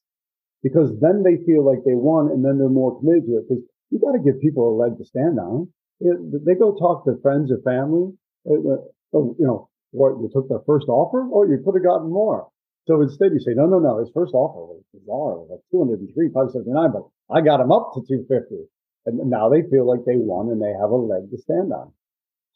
because 0.62 0.92
then 1.00 1.24
they 1.24 1.40
feel 1.48 1.64
like 1.64 1.80
they 1.88 1.96
won 1.96 2.28
and 2.28 2.44
then 2.44 2.58
they're 2.58 2.68
more 2.68 3.00
committed 3.00 3.24
to 3.24 3.40
it 3.40 3.48
because 3.48 3.64
you 3.88 3.96
got 3.96 4.12
to 4.12 4.20
give 4.20 4.44
people 4.44 4.68
a 4.68 4.76
leg 4.76 4.98
to 4.98 5.04
stand 5.08 5.40
on. 5.40 5.72
They 6.00 6.54
go 6.54 6.76
talk 6.76 7.06
to 7.06 7.16
friends 7.22 7.48
or 7.48 7.64
family. 7.64 8.12
Uh, 8.44 8.60
uh, 8.60 8.82
oh, 9.16 9.32
you 9.40 9.46
know, 9.48 9.70
what 9.92 10.20
you 10.20 10.28
took 10.28 10.52
their 10.52 10.60
first 10.66 10.88
offer? 10.88 11.24
Oh, 11.32 11.48
you 11.48 11.56
could 11.64 11.80
have 11.80 11.88
gotten 11.88 12.12
more. 12.12 12.52
So 12.84 13.00
instead, 13.00 13.32
you 13.32 13.40
say, 13.40 13.56
no, 13.56 13.64
no, 13.64 13.78
no. 13.78 13.98
His 13.98 14.12
first 14.12 14.34
offer 14.34 14.60
was 14.60 14.84
bizarre, 14.92 15.40
like 15.48 15.64
203, 15.72 16.12
579, 16.28 16.92
but 16.92 17.08
I 17.32 17.40
got 17.40 17.64
him 17.64 17.72
up 17.72 17.96
to 17.96 18.04
250. 18.04 18.68
And 19.06 19.30
now 19.30 19.48
they 19.48 19.62
feel 19.70 19.88
like 19.88 20.04
they 20.04 20.20
won 20.20 20.50
and 20.50 20.60
they 20.60 20.76
have 20.76 20.90
a 20.90 21.00
leg 21.00 21.30
to 21.30 21.38
stand 21.38 21.72
on. 21.72 21.92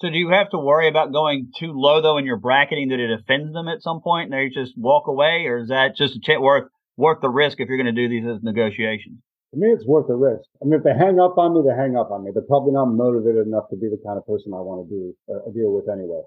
So 0.00 0.08
do 0.08 0.16
you 0.16 0.30
have 0.30 0.48
to 0.50 0.58
worry 0.58 0.88
about 0.88 1.12
going 1.12 1.52
too 1.58 1.72
low 1.74 2.00
though 2.00 2.16
in 2.16 2.24
your 2.24 2.38
bracketing 2.38 2.88
that 2.88 3.00
it 3.00 3.10
offends 3.10 3.52
them 3.52 3.68
at 3.68 3.82
some 3.82 4.00
point 4.00 4.32
and 4.32 4.32
they 4.32 4.48
just 4.48 4.72
walk 4.76 5.08
away, 5.08 5.44
or 5.46 5.58
is 5.58 5.68
that 5.68 5.94
just 5.94 6.16
a 6.16 6.20
ch- 6.20 6.40
worth 6.40 6.70
worth 6.96 7.20
the 7.20 7.28
risk 7.28 7.60
if 7.60 7.68
you're 7.68 7.76
going 7.76 7.94
to 7.94 8.00
do 8.00 8.08
these 8.08 8.26
as 8.26 8.42
negotiations? 8.42 9.20
To 9.52 9.60
me, 9.60 9.68
it's 9.68 9.84
worth 9.84 10.06
the 10.06 10.14
risk. 10.14 10.48
I 10.62 10.64
mean, 10.64 10.78
if 10.78 10.84
they 10.84 10.94
hang 10.94 11.20
up 11.20 11.36
on 11.36 11.54
me, 11.54 11.60
they 11.68 11.76
hang 11.76 11.96
up 11.96 12.10
on 12.10 12.24
me. 12.24 12.30
They're 12.32 12.48
probably 12.48 12.72
not 12.72 12.86
motivated 12.86 13.46
enough 13.46 13.68
to 13.70 13.76
be 13.76 13.88
the 13.88 14.00
kind 14.06 14.16
of 14.16 14.24
person 14.26 14.54
I 14.54 14.62
want 14.64 14.88
to 14.88 14.94
do 14.94 15.02
uh, 15.28 15.50
deal 15.52 15.72
with 15.74 15.88
anyway. 15.88 16.22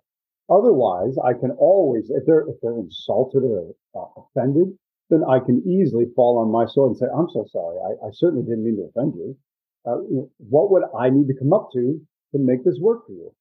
Otherwise, 0.49 1.15
I 1.23 1.33
can 1.33 1.51
always, 1.57 2.11
if 2.11 2.25
they're, 2.27 2.45
if 2.49 2.59
they're 2.61 2.77
insulted 2.77 3.41
or 3.41 3.73
uh, 3.95 4.21
offended, 4.21 4.77
then 5.09 5.23
I 5.23 5.39
can 5.39 5.63
easily 5.65 6.05
fall 6.15 6.37
on 6.37 6.51
my 6.51 6.65
sword 6.67 6.91
and 6.91 6.97
say, 6.97 7.07
I'm 7.09 7.29
so 7.29 7.47
sorry. 7.49 7.77
I, 7.79 8.07
I 8.07 8.09
certainly 8.11 8.43
didn't 8.43 8.65
mean 8.65 8.77
to 8.77 8.91
offend 8.91 9.15
you. 9.15 9.37
Uh, 9.85 10.27
what 10.37 10.69
would 10.69 10.83
I 10.93 11.09
need 11.09 11.27
to 11.27 11.37
come 11.39 11.53
up 11.53 11.69
to 11.73 11.99
to 12.33 12.37
make 12.37 12.65
this 12.65 12.77
work 12.79 13.07
for 13.07 13.13
you? 13.13 13.31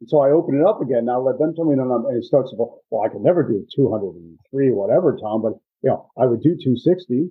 And 0.00 0.08
so 0.08 0.20
I 0.20 0.30
open 0.30 0.60
it 0.60 0.66
up 0.66 0.80
again. 0.82 1.04
Now 1.06 1.20
let 1.20 1.38
them 1.38 1.54
tell 1.54 1.64
me, 1.64 1.76
no, 1.76 1.84
no, 1.84 2.08
and 2.08 2.16
it 2.16 2.24
starts 2.24 2.50
to 2.50 2.56
go, 2.56 2.80
well, 2.90 3.02
I 3.02 3.08
could 3.08 3.22
never 3.22 3.42
do 3.42 3.66
203, 3.74 4.70
whatever, 4.72 5.16
Tom, 5.20 5.42
but 5.42 5.54
you 5.82 5.90
know, 5.90 6.10
I 6.18 6.26
would 6.26 6.42
do 6.42 6.56
260. 6.56 7.30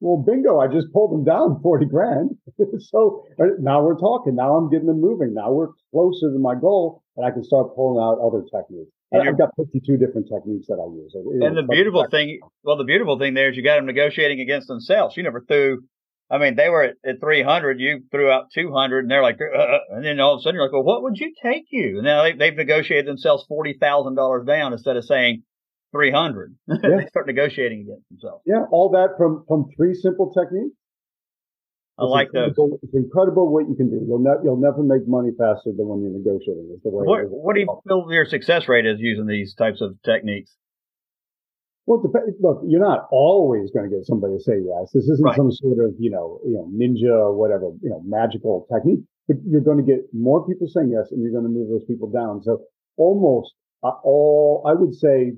Well, 0.00 0.18
bingo, 0.18 0.60
I 0.60 0.68
just 0.68 0.92
pulled 0.92 1.12
them 1.12 1.24
down 1.24 1.60
40 1.62 1.86
grand. 1.86 2.30
so 2.78 3.24
now 3.58 3.82
we're 3.82 3.98
talking. 3.98 4.36
Now 4.36 4.54
I'm 4.56 4.70
getting 4.70 4.86
them 4.86 5.00
moving. 5.00 5.34
Now 5.34 5.52
we're 5.52 5.68
closer 5.92 6.30
to 6.32 6.38
my 6.38 6.54
goal 6.54 7.02
and 7.16 7.24
I 7.26 7.30
can 7.30 7.42
start 7.42 7.74
pulling 7.74 8.02
out 8.02 8.18
other 8.20 8.42
techniques. 8.42 8.90
And 9.12 9.28
I've 9.28 9.38
got 9.38 9.50
52 9.56 9.96
different 9.96 10.26
techniques 10.26 10.66
that 10.66 10.82
I 10.82 10.90
use. 10.92 11.14
and 11.14 11.56
the 11.56 11.62
beautiful 11.62 12.04
thing, 12.10 12.40
well, 12.64 12.76
the 12.76 12.84
beautiful 12.84 13.16
thing 13.16 13.34
there 13.34 13.48
is 13.48 13.56
you 13.56 13.62
got 13.62 13.76
them 13.76 13.86
negotiating 13.86 14.40
against 14.40 14.66
themselves. 14.66 15.16
You 15.16 15.22
never 15.22 15.40
threw, 15.46 15.84
I 16.30 16.38
mean, 16.38 16.56
they 16.56 16.68
were 16.68 16.82
at, 16.82 16.96
at 17.06 17.20
300, 17.20 17.80
you 17.80 18.04
threw 18.10 18.30
out 18.30 18.46
200 18.54 19.00
and 19.00 19.10
they're 19.10 19.22
like, 19.22 19.38
uh, 19.40 19.58
uh, 19.58 19.78
and 19.90 20.04
then 20.04 20.20
all 20.20 20.34
of 20.34 20.38
a 20.38 20.42
sudden 20.42 20.56
you're 20.56 20.64
like, 20.64 20.72
well, 20.72 20.82
what 20.82 21.02
would 21.02 21.16
you 21.16 21.32
take 21.42 21.66
you? 21.70 21.98
And 21.98 22.04
now 22.04 22.22
they, 22.22 22.32
they've 22.32 22.56
negotiated 22.56 23.06
themselves 23.06 23.44
$40,000 23.50 24.46
down 24.46 24.72
instead 24.72 24.96
of 24.96 25.04
saying, 25.04 25.42
300. 25.94 26.56
Yeah. 26.68 26.76
they 26.98 27.06
start 27.06 27.26
negotiating 27.26 27.82
against 27.82 28.08
themselves. 28.10 28.42
Yeah, 28.46 28.64
all 28.70 28.90
that 28.90 29.14
from 29.16 29.44
from 29.46 29.66
three 29.76 29.94
simple 29.94 30.32
techniques. 30.32 30.74
I 31.96 32.02
it's 32.02 32.10
like 32.10 32.28
those. 32.32 32.50
It's 32.82 32.94
incredible 32.94 33.52
what 33.52 33.68
you 33.68 33.76
can 33.76 33.88
do. 33.88 34.02
You'll 34.04 34.18
ne- 34.18 34.42
you'll 34.42 34.60
never 34.60 34.82
make 34.82 35.06
money 35.06 35.30
faster 35.38 35.70
than 35.70 35.86
when 35.86 36.02
you're 36.02 36.10
negotiating. 36.10 36.80
the 36.82 36.90
way 36.90 37.06
what, 37.06 37.30
what 37.30 37.54
do 37.54 37.60
you 37.60 37.80
feel 37.86 38.06
your 38.10 38.26
success 38.26 38.68
rate 38.68 38.84
is 38.84 38.98
using 38.98 39.26
these 39.26 39.54
types 39.54 39.80
of 39.80 39.94
techniques? 40.02 40.50
Well, 41.86 42.00
look, 42.40 42.62
you're 42.66 42.80
not 42.80 43.08
always 43.10 43.70
going 43.70 43.90
to 43.90 43.94
get 43.94 44.06
somebody 44.06 44.38
to 44.38 44.42
say 44.42 44.56
yes. 44.56 44.90
This 44.92 45.04
isn't 45.04 45.24
right. 45.24 45.36
some 45.36 45.52
sort 45.52 45.84
of 45.84 45.94
you 45.98 46.10
know 46.10 46.40
you 46.44 46.54
know 46.54 46.70
ninja 46.72 47.12
or 47.12 47.34
whatever 47.34 47.70
you 47.82 47.90
know 47.90 48.02
magical 48.04 48.66
technique. 48.72 49.04
But 49.28 49.36
you're 49.46 49.64
going 49.64 49.78
to 49.78 49.84
get 49.84 50.04
more 50.12 50.46
people 50.46 50.68
saying 50.68 50.90
yes, 50.92 51.12
and 51.12 51.22
you're 51.22 51.32
going 51.32 51.44
to 51.44 51.50
move 51.50 51.68
those 51.68 51.84
people 51.84 52.10
down. 52.10 52.42
So 52.42 52.64
almost 52.96 53.54
uh, 53.84 54.00
all, 54.02 54.64
I 54.66 54.72
would 54.72 54.94
say 54.94 55.32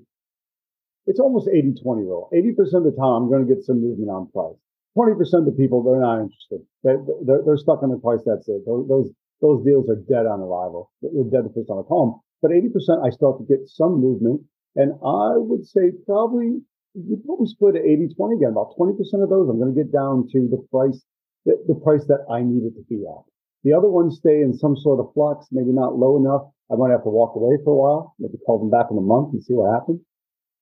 it's 1.06 1.20
almost 1.20 1.48
80 1.48 1.74
20 1.82 2.02
rule. 2.02 2.30
80% 2.32 2.58
of 2.78 2.84
the 2.84 2.94
time, 2.98 3.26
I'm 3.26 3.30
going 3.30 3.46
to 3.46 3.54
get 3.54 3.64
some 3.64 3.82
movement 3.82 4.10
on 4.10 4.30
price. 4.30 4.58
20% 4.96 5.18
of 5.38 5.44
the 5.44 5.52
people, 5.52 5.82
they're 5.82 6.00
not 6.00 6.22
interested. 6.22 6.60
They're, 6.82 7.02
they're, 7.26 7.42
they're 7.44 7.56
stuck 7.58 7.82
on 7.82 7.90
the 7.90 7.98
price. 7.98 8.22
That's 8.24 8.48
it. 8.48 8.64
Those, 8.64 8.88
those, 8.88 9.10
those 9.42 9.64
deals 9.64 9.90
are 9.90 10.00
dead 10.08 10.26
on 10.26 10.40
arrival. 10.40 10.90
They're 11.02 11.28
dead 11.28 11.44
the 11.44 11.52
first 11.54 11.68
time 11.68 11.78
I 11.78 11.86
call 11.86 12.06
them. 12.06 12.14
But 12.40 12.50
80%, 12.54 13.04
I 13.04 13.10
start 13.10 13.38
to 13.38 13.44
get 13.44 13.68
some 13.68 14.00
movement. 14.00 14.40
And 14.76 14.92
I 15.00 15.40
would 15.40 15.66
say 15.66 15.92
probably, 16.04 16.60
you 16.94 17.16
probably 17.24 17.48
split 17.48 17.76
it 17.76 17.84
80 17.84 18.14
20 18.14 18.36
again. 18.36 18.52
About 18.52 18.76
20% 18.78 18.92
of 19.24 19.28
those, 19.28 19.48
I'm 19.48 19.58
going 19.58 19.74
to 19.74 19.82
get 19.82 19.90
down 19.90 20.28
to 20.32 20.48
the 20.48 20.60
price, 20.70 21.02
the, 21.44 21.56
the 21.66 21.74
price 21.74 22.04
that 22.08 22.28
I 22.30 22.42
need 22.42 22.64
it 22.68 22.76
to 22.76 22.84
be 22.88 23.02
at. 23.08 23.24
The 23.64 23.72
other 23.72 23.88
ones 23.88 24.18
stay 24.20 24.42
in 24.42 24.52
some 24.52 24.76
sort 24.76 25.00
of 25.00 25.12
flux, 25.14 25.48
maybe 25.50 25.72
not 25.72 25.96
low 25.96 26.16
enough. 26.20 26.52
I 26.70 26.76
might 26.76 26.92
have 26.92 27.02
to 27.04 27.10
walk 27.10 27.34
away 27.34 27.56
for 27.64 27.72
a 27.72 27.76
while, 27.76 28.14
maybe 28.18 28.38
call 28.44 28.58
them 28.58 28.70
back 28.70 28.86
in 28.90 28.98
a 28.98 29.00
month 29.00 29.32
and 29.32 29.42
see 29.42 29.54
what 29.54 29.72
happens 29.72 30.00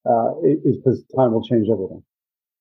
uh, 0.07 0.39
is 0.43 0.77
because 0.77 1.05
time 1.17 1.33
will 1.33 1.45
change 1.45 1.69
everything. 1.71 2.03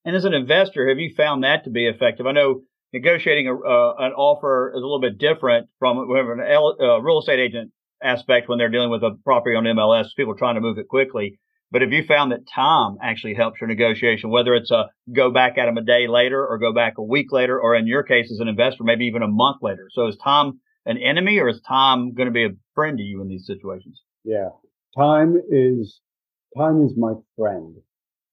And 0.06 0.16
as 0.16 0.26
an 0.26 0.34
investor, 0.34 0.90
have 0.90 1.00
you 1.00 1.14
found 1.16 1.44
that 1.44 1.64
to 1.64 1.70
be 1.70 1.88
effective? 1.88 2.26
I 2.26 2.32
know 2.32 2.62
negotiating 2.94 3.48
a, 3.48 3.54
uh, 3.54 3.96
an 4.00 4.12
offer 4.14 4.72
is 4.76 4.82
a 4.82 4.86
little 4.86 5.02
bit 5.02 5.18
different 5.18 5.68
from 5.80 5.98
an 5.98 6.40
uh, 6.40 7.00
real 7.00 7.20
estate 7.20 7.40
agent 7.40 7.72
aspect 8.04 8.50
when 8.50 8.58
they're 8.58 8.70
dealing 8.70 8.90
with 8.90 9.04
a 9.04 9.18
property 9.24 9.56
on 9.56 9.64
MLS. 9.64 10.08
People 10.16 10.36
trying 10.36 10.56
to 10.56 10.62
move 10.62 10.78
it 10.78 10.88
quickly. 10.88 11.40
But 11.72 11.82
if 11.82 11.92
you 11.92 12.04
found 12.04 12.32
that 12.32 12.48
time 12.48 12.98
actually 13.02 13.34
helps 13.34 13.60
your 13.60 13.68
negotiation, 13.68 14.30
whether 14.30 14.54
it's 14.54 14.70
a 14.70 14.90
go 15.12 15.32
back 15.32 15.58
at 15.58 15.66
them 15.66 15.78
a 15.78 15.82
day 15.82 16.08
later 16.08 16.46
or 16.46 16.60
go 16.60 16.72
back 16.72 17.00
a 17.00 17.04
week 17.04 17.32
later, 17.32 17.60
or 17.60 17.76
in 17.76 17.88
your 17.88 18.04
case 18.04 18.32
as 18.32 18.40
an 18.40 18.48
investor, 18.48 18.84
maybe 18.84 19.06
even 19.06 19.24
a 19.24 19.28
month 19.28 19.58
later? 19.64 19.88
So 19.92 20.06
is 20.08 20.18
time 20.18 20.60
an 20.86 20.98
enemy 21.00 21.40
or 21.40 21.50
is 21.50 21.62
time 21.68 22.14
going 22.14 22.28
to 22.28 22.32
be 22.32 22.46
a 22.46 22.56
friend 22.76 22.98
to 23.00 23.04
you 23.04 23.22
in 23.22 23.28
these 23.28 23.48
situations? 23.48 24.02
Yeah. 24.24 24.50
Time 24.96 25.36
is, 25.50 26.00
time 26.56 26.84
is 26.86 26.94
my 26.96 27.14
friend. 27.36 27.78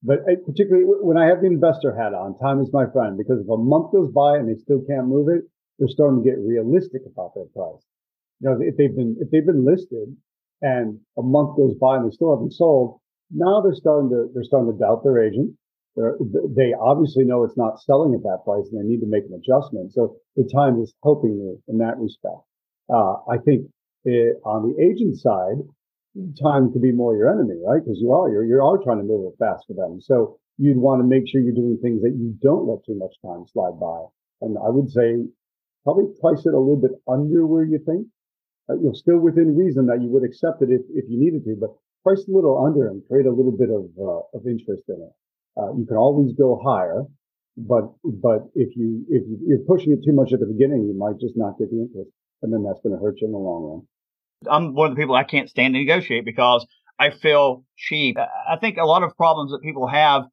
But 0.02 0.20
uh, 0.20 0.36
particularly 0.44 0.84
when 0.86 1.16
I 1.16 1.26
have 1.26 1.40
the 1.40 1.46
investor 1.46 1.94
hat 1.96 2.12
on, 2.12 2.38
time 2.38 2.60
is 2.60 2.68
my 2.72 2.86
friend 2.92 3.16
because 3.16 3.40
if 3.40 3.48
a 3.48 3.56
month 3.56 3.92
goes 3.92 4.12
by 4.12 4.36
and 4.36 4.48
they 4.48 4.60
still 4.60 4.82
can't 4.86 5.08
move 5.08 5.28
it, 5.28 5.44
they're 5.78 5.88
starting 5.88 6.22
to 6.22 6.28
get 6.28 6.38
realistic 6.38 7.02
about 7.06 7.32
their 7.34 7.46
price. 7.56 7.84
You 8.40 8.50
know, 8.50 8.58
if 8.60 8.76
they've 8.76 8.94
been, 8.94 9.16
if 9.20 9.30
they've 9.30 9.46
been 9.46 9.64
listed 9.64 10.16
and 10.62 10.98
a 11.18 11.22
month 11.22 11.56
goes 11.56 11.74
by 11.74 11.96
and 11.96 12.06
they 12.06 12.14
still 12.14 12.34
haven't 12.34 12.52
sold, 12.52 13.00
now 13.30 13.60
they're 13.60 13.74
starting 13.74 14.10
to, 14.10 14.28
they're 14.34 14.44
starting 14.44 14.72
to 14.72 14.78
doubt 14.78 15.04
their 15.04 15.22
agent. 15.22 15.54
They're, 15.96 16.16
they 16.56 16.72
obviously 16.80 17.24
know 17.24 17.44
it's 17.44 17.56
not 17.56 17.80
selling 17.82 18.14
at 18.14 18.22
that 18.22 18.44
price 18.44 18.68
and 18.70 18.80
they 18.80 18.88
need 18.88 19.00
to 19.00 19.06
make 19.06 19.24
an 19.24 19.34
adjustment. 19.34 19.92
So 19.92 20.16
the 20.36 20.48
time 20.54 20.80
is 20.80 20.94
helping 21.02 21.34
you 21.34 21.62
in 21.68 21.78
that 21.78 21.98
respect. 21.98 22.40
Uh, 22.92 23.22
I 23.28 23.38
think 23.44 23.66
it, 24.04 24.36
on 24.44 24.70
the 24.70 24.82
agent 24.82 25.18
side, 25.18 25.60
time 26.42 26.72
could 26.72 26.82
be 26.82 26.92
more 26.92 27.16
your 27.16 27.30
enemy, 27.30 27.60
right? 27.66 27.82
Because 27.82 28.00
you 28.00 28.12
are, 28.12 28.30
you're, 28.30 28.44
you 28.44 28.62
are 28.62 28.82
trying 28.82 28.98
to 28.98 29.04
move 29.04 29.32
it 29.32 29.38
fast 29.38 29.64
for 29.66 29.74
them. 29.74 30.00
So 30.00 30.38
you'd 30.58 30.76
want 30.76 31.00
to 31.00 31.06
make 31.06 31.28
sure 31.28 31.40
you're 31.40 31.54
doing 31.54 31.78
things 31.82 32.02
that 32.02 32.16
you 32.16 32.34
don't 32.40 32.66
let 32.66 32.84
too 32.84 32.98
much 32.98 33.14
time 33.22 33.44
slide 33.52 33.78
by. 33.78 34.04
And 34.40 34.56
I 34.58 34.70
would 34.70 34.90
say 34.90 35.22
probably 35.84 36.06
price 36.20 36.46
it 36.46 36.54
a 36.54 36.58
little 36.58 36.80
bit 36.80 36.92
under 37.08 37.46
where 37.46 37.64
you 37.64 37.78
think. 37.84 38.06
Uh, 38.70 38.74
you're 38.82 38.94
still 38.94 39.18
within 39.18 39.56
reason 39.56 39.86
that 39.86 40.00
you 40.00 40.08
would 40.08 40.22
accept 40.22 40.62
it 40.62 40.70
if, 40.70 40.82
if 40.94 41.04
you 41.08 41.18
needed 41.18 41.44
to, 41.44 41.56
but 41.58 41.70
price 42.04 42.24
a 42.28 42.30
little 42.30 42.64
under 42.64 42.88
and 42.88 43.02
create 43.08 43.26
a 43.26 43.30
little 43.30 43.52
bit 43.52 43.70
of, 43.70 43.90
uh, 43.98 44.38
of 44.38 44.46
interest 44.46 44.82
in 44.88 44.96
it. 45.02 45.12
Uh, 45.58 45.74
you 45.74 45.84
can 45.86 45.96
always 45.96 46.32
go 46.32 46.60
higher, 46.62 47.02
but, 47.56 47.90
but 48.04 48.46
if 48.54 48.76
you, 48.76 49.04
if 49.08 49.22
you, 49.26 49.56
are 49.56 49.66
pushing 49.66 49.92
it 49.92 50.04
too 50.04 50.12
much 50.12 50.32
at 50.32 50.40
the 50.40 50.46
beginning, 50.46 50.86
you 50.86 50.96
might 50.96 51.18
just 51.18 51.36
not 51.36 51.58
get 51.58 51.70
the 51.70 51.80
interest 51.80 52.10
and 52.42 52.52
then 52.52 52.62
that's 52.62 52.80
going 52.82 52.96
to 52.96 53.02
hurt 53.02 53.20
you 53.20 53.26
in 53.26 53.32
the 53.32 53.38
long 53.38 53.62
run. 53.64 53.82
I'm 54.50 54.74
one 54.74 54.90
of 54.90 54.96
the 54.96 55.00
people 55.00 55.14
I 55.14 55.24
can't 55.24 55.50
stand 55.50 55.74
to 55.74 55.80
negotiate 55.80 56.24
because 56.24 56.66
I 56.98 57.10
feel 57.10 57.64
cheap. 57.76 58.16
I 58.18 58.56
think 58.56 58.78
a 58.78 58.86
lot 58.86 59.02
of 59.02 59.16
problems 59.16 59.52
that 59.52 59.60
people 59.62 59.86
have 59.86 60.24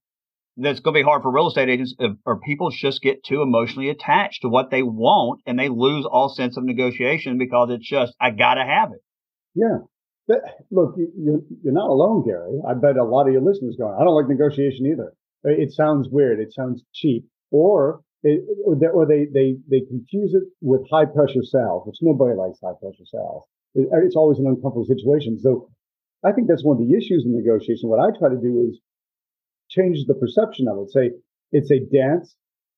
that's 0.57 0.79
going 0.79 0.93
to 0.93 0.99
be 0.99 1.03
hard 1.03 1.21
for 1.21 1.31
real 1.31 1.47
estate 1.47 1.69
agents 1.69 1.95
or 2.25 2.39
people 2.39 2.71
just 2.71 3.01
get 3.01 3.23
too 3.23 3.41
emotionally 3.41 3.89
attached 3.89 4.41
to 4.41 4.49
what 4.49 4.71
they 4.71 4.81
want 4.81 5.41
and 5.45 5.57
they 5.57 5.69
lose 5.69 6.05
all 6.05 6.29
sense 6.29 6.57
of 6.57 6.63
negotiation 6.63 7.37
because 7.37 7.69
it's 7.71 7.87
just, 7.87 8.13
I 8.19 8.31
got 8.31 8.55
to 8.55 8.63
have 8.63 8.91
it. 8.91 9.01
Yeah. 9.53 9.79
But 10.27 10.39
look, 10.71 10.95
you're, 10.97 11.39
you're 11.63 11.73
not 11.73 11.89
alone, 11.89 12.25
Gary. 12.25 12.59
I 12.67 12.73
bet 12.73 12.97
a 12.97 13.03
lot 13.03 13.27
of 13.27 13.33
your 13.33 13.41
listeners 13.41 13.77
going, 13.79 13.95
I 13.99 14.03
don't 14.03 14.15
like 14.15 14.27
negotiation 14.27 14.85
either. 14.87 15.13
Uh, 15.45 15.55
it 15.55 15.71
sounds 15.71 16.09
weird. 16.11 16.39
It 16.39 16.53
sounds 16.53 16.83
cheap. 16.93 17.25
Or 17.51 18.01
it, 18.23 18.43
or 18.65 19.05
they, 19.05 19.25
they, 19.31 19.55
they 19.69 19.85
confuse 19.87 20.33
it 20.33 20.43
with 20.59 20.81
high 20.89 21.05
pressure 21.05 21.43
sales, 21.43 21.83
which 21.85 21.97
nobody 22.01 22.35
likes 22.35 22.59
high 22.61 22.75
pressure 22.81 23.05
sales. 23.05 23.43
It, 23.75 23.87
it's 24.03 24.15
always 24.15 24.39
an 24.39 24.47
uncomfortable 24.47 24.85
situation. 24.85 25.39
So 25.39 25.69
I 26.25 26.31
think 26.33 26.47
that's 26.47 26.65
one 26.65 26.81
of 26.81 26.83
the 26.83 26.97
issues 26.97 27.23
in 27.25 27.37
negotiation. 27.37 27.89
What 27.89 28.01
I 28.01 28.09
try 28.17 28.29
to 28.29 28.41
do 28.41 28.67
is 28.67 28.81
change 29.69 30.06
the 30.08 30.15
perception 30.15 30.67
of 30.67 30.80
it. 30.80 30.91
Say 30.91 31.12
it's 31.51 31.71
a 31.71 31.80
dance. 31.80 32.36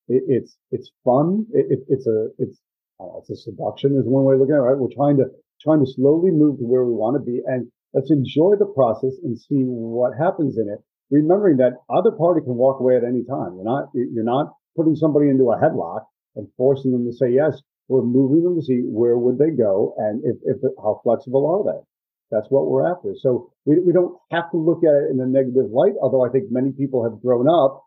It, 0.08 0.24
it's, 0.28 0.58
it's 0.72 0.92
fun. 1.04 1.46
It, 1.54 1.80
it's 1.88 2.08
a, 2.08 2.28
it's, 2.38 2.60
uh, 3.00 3.18
it's 3.20 3.30
a 3.30 3.36
seduction 3.36 3.96
is 3.96 4.06
one 4.06 4.24
way 4.24 4.34
of 4.34 4.40
looking 4.42 4.56
at 4.56 4.60
it, 4.60 4.68
right? 4.68 4.78
We're 4.78 4.94
trying 4.94 5.18
to, 5.18 5.26
trying 5.62 5.86
to 5.86 5.92
slowly 5.92 6.32
move 6.32 6.58
to 6.60 6.66
where 6.66 6.84
we 6.84 6.94
want 6.94 7.16
to 7.16 7.24
be 7.24 7.42
and 7.46 7.72
let's 7.94 8.12
enjoy 8.12 8.56
the 8.58 8.66
process 8.66 9.14
and 9.24 9.38
see 9.38 9.64
what 9.66 10.18
happens 10.18 10.58
in 10.58 10.70
it. 10.70 10.80
Remembering 11.12 11.58
that 11.58 11.82
other 11.90 12.12
party 12.12 12.42
can 12.42 12.56
walk 12.56 12.80
away 12.80 12.96
at 12.96 13.04
any 13.04 13.24
time. 13.24 13.56
You're 13.56 13.66
not, 13.66 13.90
you're 13.94 14.24
not 14.24 14.54
putting 14.78 14.96
somebody 14.96 15.30
into 15.30 15.52
a 15.52 15.58
headlock 15.58 16.06
and 16.36 16.48
forcing 16.56 16.92
them 16.92 17.06
to 17.06 17.14
say 17.14 17.32
yes. 17.32 17.62
We're 17.88 18.04
moving 18.04 18.44
them 18.44 18.56
to 18.56 18.62
see 18.62 18.82
where 18.86 19.18
would 19.18 19.40
they 19.40 19.50
go 19.50 19.96
and 19.98 20.22
if, 20.24 20.38
if 20.44 20.62
how 20.78 21.02
flexible 21.04 21.50
are 21.50 21.74
they. 21.74 21.82
That's 22.32 22.48
what 22.50 22.68
we're 22.68 22.90
after. 22.90 23.14
So 23.20 23.52
we, 23.66 23.80
we 23.80 23.94
don't 23.94 24.16
have 24.32 24.52
to 24.52 24.58
look 24.58 24.84
at 24.84 24.94
it 24.94 25.12
in 25.12 25.20
a 25.20 25.26
negative 25.26 25.72
light, 25.72 25.94
although 26.02 26.26
I 26.26 26.30
think 26.30 26.46
many 26.52 26.72
people 26.72 27.04
have 27.04 27.22
grown 27.22 27.50
up 27.50 27.84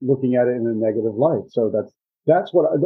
looking 0.00 0.36
at 0.36 0.46
it 0.46 0.56
in 0.56 0.66
a 0.66 0.74
negative 0.74 1.14
light. 1.14 1.50
So 1.50 1.70
that's, 1.74 1.92
that's 2.26 2.52
what 2.52 2.70
I, 2.70 2.76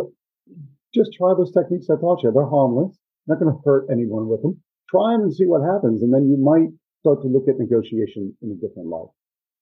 just 0.95 1.13
try 1.13 1.35
those 1.37 1.53
techniques 1.53 1.91
I 1.91 2.01
taught 2.01 2.23
you. 2.23 2.33
They're 2.33 2.47
harmless, 2.47 2.97
not 3.27 3.39
going 3.39 3.53
to 3.53 3.61
hurt 3.65 3.89
anyone 3.91 4.29
with 4.29 4.43
them. 4.43 4.63
Try 4.91 5.13
them 5.13 5.23
and 5.23 5.35
see 5.35 5.47
what 5.47 5.63
happens. 5.63 6.03
And 6.03 6.13
then 6.13 6.31
you 6.31 6.37
might 6.39 6.71
start 7.01 7.23
to 7.23 7.29
look 7.29 7.49
at 7.49 7.59
negotiation 7.59 8.35
in 8.41 8.53
a 8.53 8.55
different 8.55 8.89
light. 8.89 9.09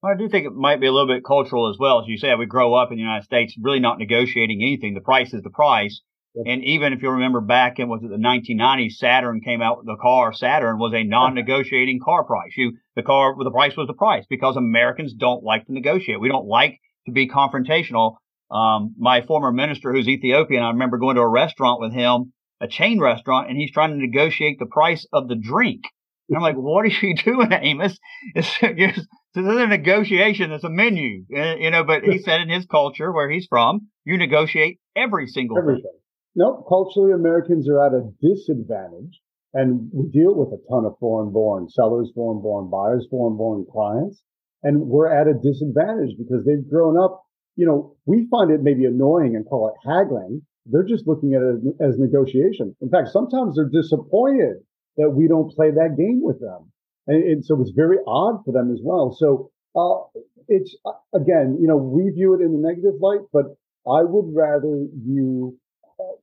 I 0.04 0.16
do 0.18 0.28
think 0.28 0.46
it 0.46 0.52
might 0.52 0.80
be 0.80 0.86
a 0.86 0.92
little 0.92 1.06
bit 1.06 1.24
cultural 1.24 1.70
as 1.70 1.78
well. 1.78 2.00
As 2.00 2.08
you 2.08 2.18
said, 2.18 2.38
we 2.38 2.46
grow 2.46 2.74
up 2.74 2.90
in 2.90 2.96
the 2.96 3.02
United 3.02 3.24
States 3.24 3.56
really 3.60 3.80
not 3.80 3.98
negotiating 3.98 4.60
anything. 4.60 4.94
The 4.94 5.00
price 5.00 5.32
is 5.32 5.42
the 5.42 5.50
price. 5.50 6.02
And 6.34 6.64
even 6.64 6.92
if 6.94 7.02
you 7.02 7.10
remember 7.10 7.40
back 7.40 7.78
in 7.78 7.88
was 7.88 8.02
it 8.02 8.08
the 8.08 8.16
1990s, 8.16 8.92
Saturn 8.92 9.40
came 9.42 9.60
out. 9.60 9.84
The 9.84 9.96
car 10.00 10.32
Saturn 10.32 10.78
was 10.78 10.94
a 10.94 11.04
non-negotiating 11.04 12.00
car 12.02 12.24
price. 12.24 12.52
You 12.56 12.78
the 12.96 13.02
car 13.02 13.34
the 13.42 13.50
price 13.50 13.76
was 13.76 13.86
the 13.86 13.94
price 13.94 14.24
because 14.28 14.56
Americans 14.56 15.12
don't 15.12 15.44
like 15.44 15.66
to 15.66 15.72
negotiate. 15.72 16.20
We 16.20 16.28
don't 16.28 16.46
like 16.46 16.78
to 17.06 17.12
be 17.12 17.28
confrontational. 17.28 18.16
Um, 18.50 18.94
my 18.98 19.22
former 19.22 19.52
minister, 19.52 19.92
who's 19.92 20.08
Ethiopian, 20.08 20.62
I 20.62 20.70
remember 20.70 20.98
going 20.98 21.16
to 21.16 21.22
a 21.22 21.28
restaurant 21.28 21.80
with 21.80 21.92
him, 21.92 22.32
a 22.60 22.68
chain 22.68 23.00
restaurant, 23.00 23.48
and 23.48 23.56
he's 23.56 23.72
trying 23.72 23.90
to 23.90 23.96
negotiate 23.96 24.58
the 24.58 24.66
price 24.66 25.06
of 25.12 25.28
the 25.28 25.36
drink. 25.36 25.82
And 26.28 26.36
I'm 26.36 26.42
like, 26.42 26.56
what 26.56 26.84
are 26.84 26.88
you 27.06 27.14
doing, 27.16 27.52
Amos? 27.52 27.98
It's, 28.34 28.48
is 28.62 29.06
a 29.36 29.66
negotiation. 29.66 30.52
It's 30.52 30.64
a 30.64 30.70
menu, 30.70 31.24
you 31.28 31.70
know, 31.70 31.84
but 31.84 32.04
he 32.04 32.18
said 32.22 32.40
in 32.40 32.48
his 32.48 32.66
culture 32.66 33.12
where 33.12 33.30
he's 33.30 33.46
from, 33.46 33.88
you 34.04 34.18
negotiate 34.18 34.78
every 34.94 35.26
single 35.26 35.58
Everything. 35.58 35.82
thing. 35.82 36.01
No, 36.34 36.64
culturally, 36.68 37.12
Americans 37.12 37.68
are 37.68 37.84
at 37.84 37.92
a 37.92 38.08
disadvantage 38.20 39.20
and 39.54 39.90
we 39.92 40.08
deal 40.08 40.34
with 40.34 40.48
a 40.48 40.62
ton 40.70 40.86
of 40.86 40.96
foreign 40.98 41.30
born 41.30 41.68
sellers, 41.68 42.10
foreign 42.14 42.40
born 42.40 42.70
buyers, 42.70 43.06
foreign 43.10 43.36
born 43.36 43.66
clients. 43.70 44.22
And 44.62 44.88
we're 44.88 45.12
at 45.12 45.26
a 45.28 45.34
disadvantage 45.34 46.16
because 46.16 46.44
they've 46.44 46.68
grown 46.68 46.96
up, 46.96 47.22
you 47.56 47.66
know, 47.66 47.96
we 48.06 48.28
find 48.30 48.50
it 48.50 48.62
maybe 48.62 48.86
annoying 48.86 49.36
and 49.36 49.44
call 49.46 49.68
it 49.68 49.88
haggling. 49.88 50.42
They're 50.64 50.86
just 50.86 51.06
looking 51.06 51.34
at 51.34 51.42
it 51.42 51.84
as 51.84 51.98
negotiation. 51.98 52.74
In 52.80 52.88
fact, 52.88 53.08
sometimes 53.08 53.56
they're 53.56 53.68
disappointed 53.68 54.62
that 54.96 55.10
we 55.10 55.26
don't 55.26 55.50
play 55.50 55.70
that 55.70 55.96
game 55.98 56.20
with 56.22 56.40
them. 56.40 56.70
And, 57.06 57.22
and 57.24 57.44
so 57.44 57.60
it's 57.60 57.72
very 57.74 57.98
odd 58.06 58.44
for 58.44 58.52
them 58.52 58.70
as 58.72 58.80
well. 58.82 59.12
So, 59.12 59.50
uh, 59.74 60.20
it's 60.48 60.76
uh, 60.86 60.92
again, 61.14 61.58
you 61.60 61.66
know, 61.66 61.76
we 61.76 62.10
view 62.10 62.34
it 62.34 62.40
in 62.42 62.52
the 62.52 62.68
negative 62.68 63.00
light, 63.00 63.20
but 63.32 63.56
I 63.86 64.02
would 64.04 64.34
rather 64.34 64.86
you, 65.04 65.58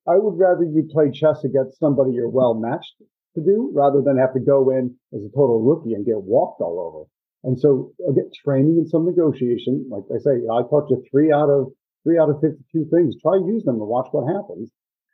I 0.08 0.16
would 0.18 0.38
rather 0.38 0.64
you 0.64 0.88
play 0.92 1.12
chess 1.12 1.44
against 1.44 1.80
somebody 1.80 2.14
you're 2.14 2.30
well 2.30 2.54
matched 2.54 2.96
to 3.36 3.42
do 3.42 3.72
rather 3.74 4.02
than 4.02 4.18
have 4.18 4.34
to 4.34 4.40
go 4.40 4.70
in 4.72 4.96
as 5.14 5.22
a 5.22 5.30
total 5.30 5.62
rookie 5.62 5.94
and 5.94 6.06
get 6.06 6.22
walked 6.22 6.62
all 6.62 6.80
over. 6.80 7.06
And 7.44 7.60
so 7.60 7.94
get 8.16 8.34
training 8.44 8.78
in 8.78 8.88
some 8.88 9.06
negotiation. 9.06 9.88
Like 9.90 10.04
I 10.14 10.20
say, 10.20 10.44
I 10.52 10.62
taught 10.64 10.90
you 10.90 11.04
three 11.12 11.32
out 11.32 11.50
of 11.50 11.68
three 12.04 12.18
out 12.18 12.30
of 12.30 12.42
52 12.42 12.88
things. 12.92 13.16
Try 13.22 13.38
use 13.38 13.64
them 13.64 13.76
and 13.76 13.88
watch 13.88 14.08
what 14.12 14.28
happens. 14.34 14.70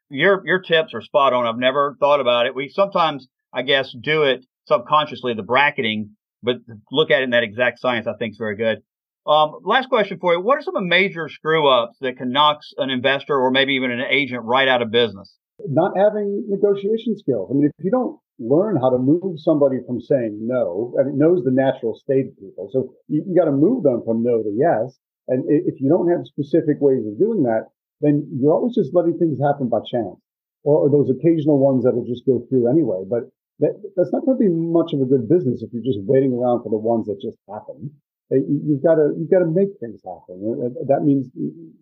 Your, 0.10 0.44
your 0.46 0.62
tips 0.62 0.94
are 0.94 1.02
spot 1.02 1.34
on. 1.34 1.48
I've 1.48 1.58
never 1.58 1.98
thought 2.00 2.20
about 2.20 2.46
it. 2.46 2.56
We 2.56 2.70
sometimes 2.70 3.28
I 3.56 3.62
guess, 3.62 3.96
do 4.00 4.24
it 4.24 4.46
subconsciously, 4.68 5.34
the 5.34 5.42
bracketing, 5.42 6.18
but 6.44 6.58
look 6.92 7.10
at 7.10 7.22
it 7.22 7.24
in 7.24 7.30
that 7.30 7.44
exact 7.44 7.80
science, 7.80 8.06
I 8.06 8.14
think 8.20 8.34
is 8.34 8.38
very 8.38 8.58
good. 8.58 8.84
Um, 9.28 9.60
last 9.64 9.90
question 9.90 10.20
for 10.20 10.34
you. 10.34 10.42
What 10.42 10.60
are 10.60 10.62
some 10.62 10.88
major 10.88 11.30
screw 11.30 11.68
ups 11.68 11.98
that 12.02 12.18
can 12.18 12.32
knock 12.32 12.62
an 12.78 12.90
investor 12.90 13.36
or 13.36 13.50
maybe 13.50 13.74
even 13.74 13.92
an 13.92 14.02
agent 14.10 14.44
right 14.44 14.68
out 14.68 14.82
of 14.82 14.92
business? 14.92 15.36
Not 15.68 15.98
having 15.98 16.46
negotiation 16.48 17.18
skills. 17.18 17.50
I 17.50 17.54
mean, 17.56 17.66
if 17.66 17.86
you 17.86 17.90
don't 17.90 18.20
learn 18.38 18.76
how 18.76 18.90
to 18.92 19.00
move 19.00 19.40
somebody 19.40 19.78
from 19.88 20.00
saying 20.00 20.38
no, 20.42 20.94
I 21.00 21.06
mean, 21.06 21.18
no 21.18 21.36
is 21.36 21.44
the 21.44 21.52
natural 21.52 21.96
state 21.96 22.28
of 22.28 22.38
people. 22.38 22.70
So 22.72 22.94
you, 23.08 23.24
you 23.26 23.36
got 23.36 23.46
to 23.46 23.56
move 23.56 23.84
them 23.84 24.04
from 24.06 24.22
no 24.22 24.44
to 24.44 24.52
yes. 24.54 25.00
And 25.28 25.44
if 25.50 25.82
you 25.82 25.90
don't 25.90 26.10
have 26.12 26.28
specific 26.28 26.78
ways 26.80 27.02
of 27.08 27.18
doing 27.18 27.44
that, 27.44 27.70
then 28.02 28.30
you're 28.38 28.54
always 28.54 28.76
just 28.76 28.94
letting 28.94 29.18
things 29.18 29.40
happen 29.42 29.70
by 29.70 29.80
chance 29.80 30.22
or, 30.64 30.86
or 30.86 30.90
those 30.92 31.10
occasional 31.10 31.58
ones 31.58 31.84
that'll 31.84 32.06
just 32.06 32.28
go 32.28 32.46
through 32.50 32.70
anyway. 32.70 33.02
But 33.10 33.32
that, 33.60 33.74
that's 33.96 34.12
not 34.12 34.26
going 34.26 34.38
to 34.38 34.44
be 34.44 34.52
much 34.52 34.94
of 34.94 35.02
a 35.02 35.10
good 35.10 35.30
business 35.30 35.64
if 35.64 35.74
you're 35.74 35.82
just 35.82 36.04
waiting 36.06 36.34
around 36.34 36.62
for 36.62 36.70
the 36.70 36.78
ones 36.78 37.08
that 37.08 37.18
just 37.22 37.38
happen. 37.50 37.90
You've 38.32 38.82
got 38.82 38.96
to 38.96 39.14
you've 39.18 39.30
got 39.30 39.40
to 39.40 39.50
make 39.50 39.78
things 39.80 40.02
happen. 40.04 40.42
That 40.88 41.04
means 41.04 41.30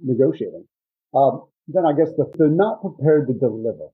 negotiating. 0.03 0.65
Um, 1.13 1.47
then 1.67 1.85
I 1.85 1.93
guess 1.93 2.11
the, 2.17 2.27
they're 2.37 2.49
not 2.49 2.81
prepared 2.81 3.27
to 3.27 3.33
deliver. 3.33 3.87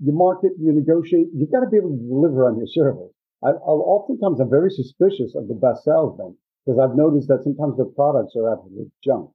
You 0.00 0.12
market, 0.12 0.52
you 0.58 0.72
negotiate. 0.72 1.28
You've 1.34 1.52
got 1.52 1.60
to 1.60 1.68
be 1.68 1.76
able 1.76 1.90
to 1.90 2.00
deliver 2.00 2.48
on 2.48 2.56
your 2.56 2.66
service. 2.66 3.12
I, 3.44 3.50
I'll, 3.50 3.84
oftentimes 3.84 4.40
I'm 4.40 4.48
very 4.48 4.70
suspicious 4.70 5.34
of 5.34 5.48
the 5.48 5.54
best 5.54 5.84
salesmen 5.84 6.36
because 6.64 6.80
I've 6.80 6.96
noticed 6.96 7.28
that 7.28 7.44
sometimes 7.44 7.76
their 7.76 7.92
products 7.92 8.32
are 8.36 8.52
absolute 8.52 8.90
junk. 9.04 9.30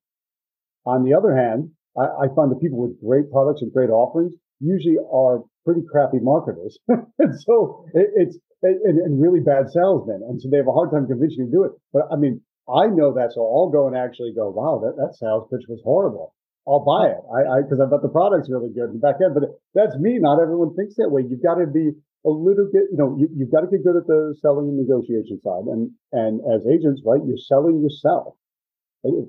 On 0.85 1.03
the 1.03 1.13
other 1.13 1.35
hand, 1.35 1.69
I, 1.97 2.25
I 2.25 2.27
find 2.35 2.51
the 2.51 2.57
people 2.57 2.79
with 2.81 2.99
great 3.01 3.31
products 3.31 3.61
and 3.61 3.71
great 3.71 3.89
offerings 3.89 4.33
usually 4.59 4.97
are 5.11 5.43
pretty 5.65 5.81
crappy 5.89 6.19
marketers. 6.21 6.77
and 6.87 7.39
so 7.41 7.85
it, 7.93 8.09
it's, 8.15 8.37
and, 8.61 8.97
and, 8.99 9.21
really 9.21 9.39
bad 9.39 9.69
salesmen. 9.69 10.21
And 10.27 10.41
so 10.41 10.49
they 10.49 10.57
have 10.57 10.67
a 10.67 10.71
hard 10.71 10.91
time 10.91 11.07
convincing 11.07 11.45
you 11.45 11.45
to 11.45 11.51
do 11.51 11.63
it. 11.65 11.71
But 11.93 12.07
I 12.11 12.15
mean, 12.15 12.41
I 12.67 12.87
know 12.87 13.13
that. 13.13 13.33
So 13.33 13.45
I'll 13.45 13.69
go 13.69 13.87
and 13.87 13.95
actually 13.95 14.33
go, 14.33 14.49
wow, 14.49 14.81
that, 14.81 14.97
that 14.97 15.15
sales 15.15 15.47
pitch 15.51 15.69
was 15.69 15.81
horrible. 15.83 16.33
I'll 16.67 16.81
buy 16.81 17.13
it. 17.13 17.21
I, 17.29 17.39
I, 17.45 17.57
cause 17.61 17.77
I 17.77 17.85
thought 17.85 18.01
the 18.01 18.09
product's 18.09 18.49
really 18.49 18.73
good 18.73 18.89
in 18.89 18.97
the 18.97 19.05
back 19.05 19.21
end, 19.21 19.37
but 19.37 19.61
that's 19.77 19.93
me. 20.01 20.17
Not 20.17 20.41
everyone 20.41 20.73
thinks 20.73 20.97
that 20.97 21.13
way. 21.13 21.21
You've 21.21 21.45
got 21.45 21.61
to 21.61 21.67
be 21.69 21.93
a 22.25 22.33
little 22.33 22.65
bit, 22.73 22.89
you 22.89 22.97
know, 22.97 23.13
you, 23.21 23.29
you've 23.37 23.53
got 23.53 23.61
to 23.61 23.69
get 23.69 23.85
good 23.85 23.95
at 23.95 24.09
the 24.09 24.33
selling 24.41 24.73
and 24.73 24.81
negotiation 24.81 25.37
side. 25.45 25.69
And, 25.69 25.93
and 26.09 26.41
as 26.49 26.65
agents, 26.65 27.05
right, 27.05 27.21
you're 27.21 27.37
selling 27.37 27.85
yourself. 27.85 28.33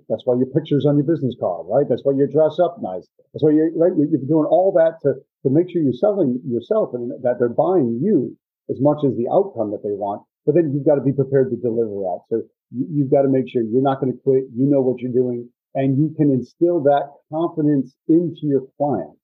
That's 0.09 0.25
why 0.25 0.41
your 0.41 0.49
picture's 0.49 0.89
on 0.89 0.97
your 0.97 1.05
business 1.05 1.37
card, 1.37 1.69
right? 1.69 1.85
That's 1.85 2.01
why 2.01 2.17
you 2.17 2.25
dress 2.25 2.57
up 2.57 2.81
nice. 2.81 3.05
That's 3.37 3.45
why 3.45 3.53
you're, 3.53 3.69
right? 3.77 3.93
You're 3.93 4.25
doing 4.25 4.49
all 4.49 4.73
that 4.81 5.05
to, 5.05 5.21
to 5.45 5.53
make 5.53 5.69
sure 5.69 5.85
you're 5.85 5.93
selling 5.93 6.41
yourself 6.49 6.97
and 6.97 7.13
that 7.21 7.37
they're 7.37 7.53
buying 7.53 8.01
you 8.01 8.33
as 8.73 8.81
much 8.81 9.05
as 9.05 9.13
the 9.21 9.29
outcome 9.29 9.77
that 9.77 9.85
they 9.85 9.93
want. 9.93 10.25
But 10.49 10.55
then 10.55 10.73
you've 10.73 10.89
got 10.89 10.97
to 10.97 11.05
be 11.05 11.13
prepared 11.13 11.53
to 11.53 11.61
deliver 11.61 12.01
that. 12.09 12.21
So 12.33 12.49
you, 12.71 13.05
have 13.05 13.11
got 13.11 13.23
to 13.23 13.29
make 13.29 13.49
sure 13.49 13.63
you're 13.63 13.83
not 13.83 14.01
going 14.01 14.13
to 14.13 14.19
quit. 14.19 14.45
You 14.55 14.67
know 14.67 14.81
what 14.81 15.01
you're 15.01 15.13
doing 15.13 15.49
and 15.77 15.99
you 15.99 16.13
can 16.17 16.33
instill 16.33 16.83
that 16.85 17.13
confidence 17.31 17.95
into 18.09 18.49
your 18.49 18.65
client 18.79 19.15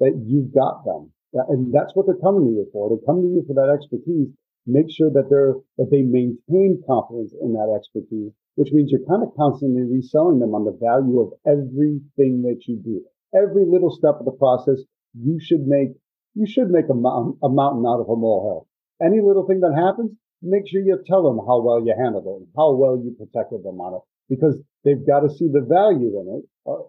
that 0.00 0.16
you've 0.26 0.52
got 0.52 0.82
them. 0.84 1.12
And 1.32 1.72
that's 1.72 1.94
what 1.94 2.06
they're 2.06 2.24
coming 2.24 2.48
to 2.48 2.50
you 2.50 2.66
for. 2.72 2.88
They're 2.88 3.06
coming 3.06 3.28
to 3.28 3.34
you 3.36 3.44
for 3.46 3.54
that 3.54 3.70
expertise. 3.70 4.32
Make 4.66 4.90
sure 4.90 5.10
that 5.12 5.28
they're, 5.28 5.54
that 5.76 5.92
they 5.92 6.00
maintain 6.00 6.82
confidence 6.88 7.36
in 7.36 7.52
that 7.52 7.68
expertise, 7.76 8.32
which 8.56 8.72
means 8.72 8.90
you're 8.90 9.06
kind 9.06 9.22
of 9.22 9.36
constantly 9.36 9.84
reselling 9.84 10.40
them 10.40 10.56
on 10.56 10.64
the 10.64 10.72
value 10.72 11.20
of 11.20 11.36
everything 11.46 12.42
that 12.48 12.64
you 12.66 12.80
do. 12.80 13.04
Every 13.36 13.68
little 13.68 13.92
step 13.92 14.16
of 14.18 14.24
the 14.24 14.40
process, 14.40 14.80
you 15.12 15.38
should 15.38 15.68
make, 15.68 15.92
you 16.34 16.48
should 16.48 16.70
make 16.70 16.88
a 16.88 16.96
a 16.96 17.48
mountain 17.52 17.84
out 17.84 18.00
of 18.00 18.08
a 18.08 18.16
molehill. 18.16 18.66
Any 19.04 19.20
little 19.20 19.46
thing 19.46 19.60
that 19.60 19.76
happens, 19.76 20.16
make 20.42 20.68
sure 20.68 20.80
you 20.80 20.98
tell 21.06 21.22
them 21.22 21.38
how 21.46 21.60
well 21.60 21.80
you 21.84 21.94
handled 21.96 22.26
it, 22.26 22.48
how 22.56 22.72
well 22.72 22.96
you 22.96 23.14
protected 23.16 23.62
them 23.62 23.80
on 23.80 24.00
it, 24.00 24.02
because 24.28 24.56
they've 24.84 25.06
got 25.06 25.20
to 25.20 25.30
see 25.30 25.48
the 25.52 25.60
value 25.60 26.16
in 26.20 26.40
it. 26.40 26.42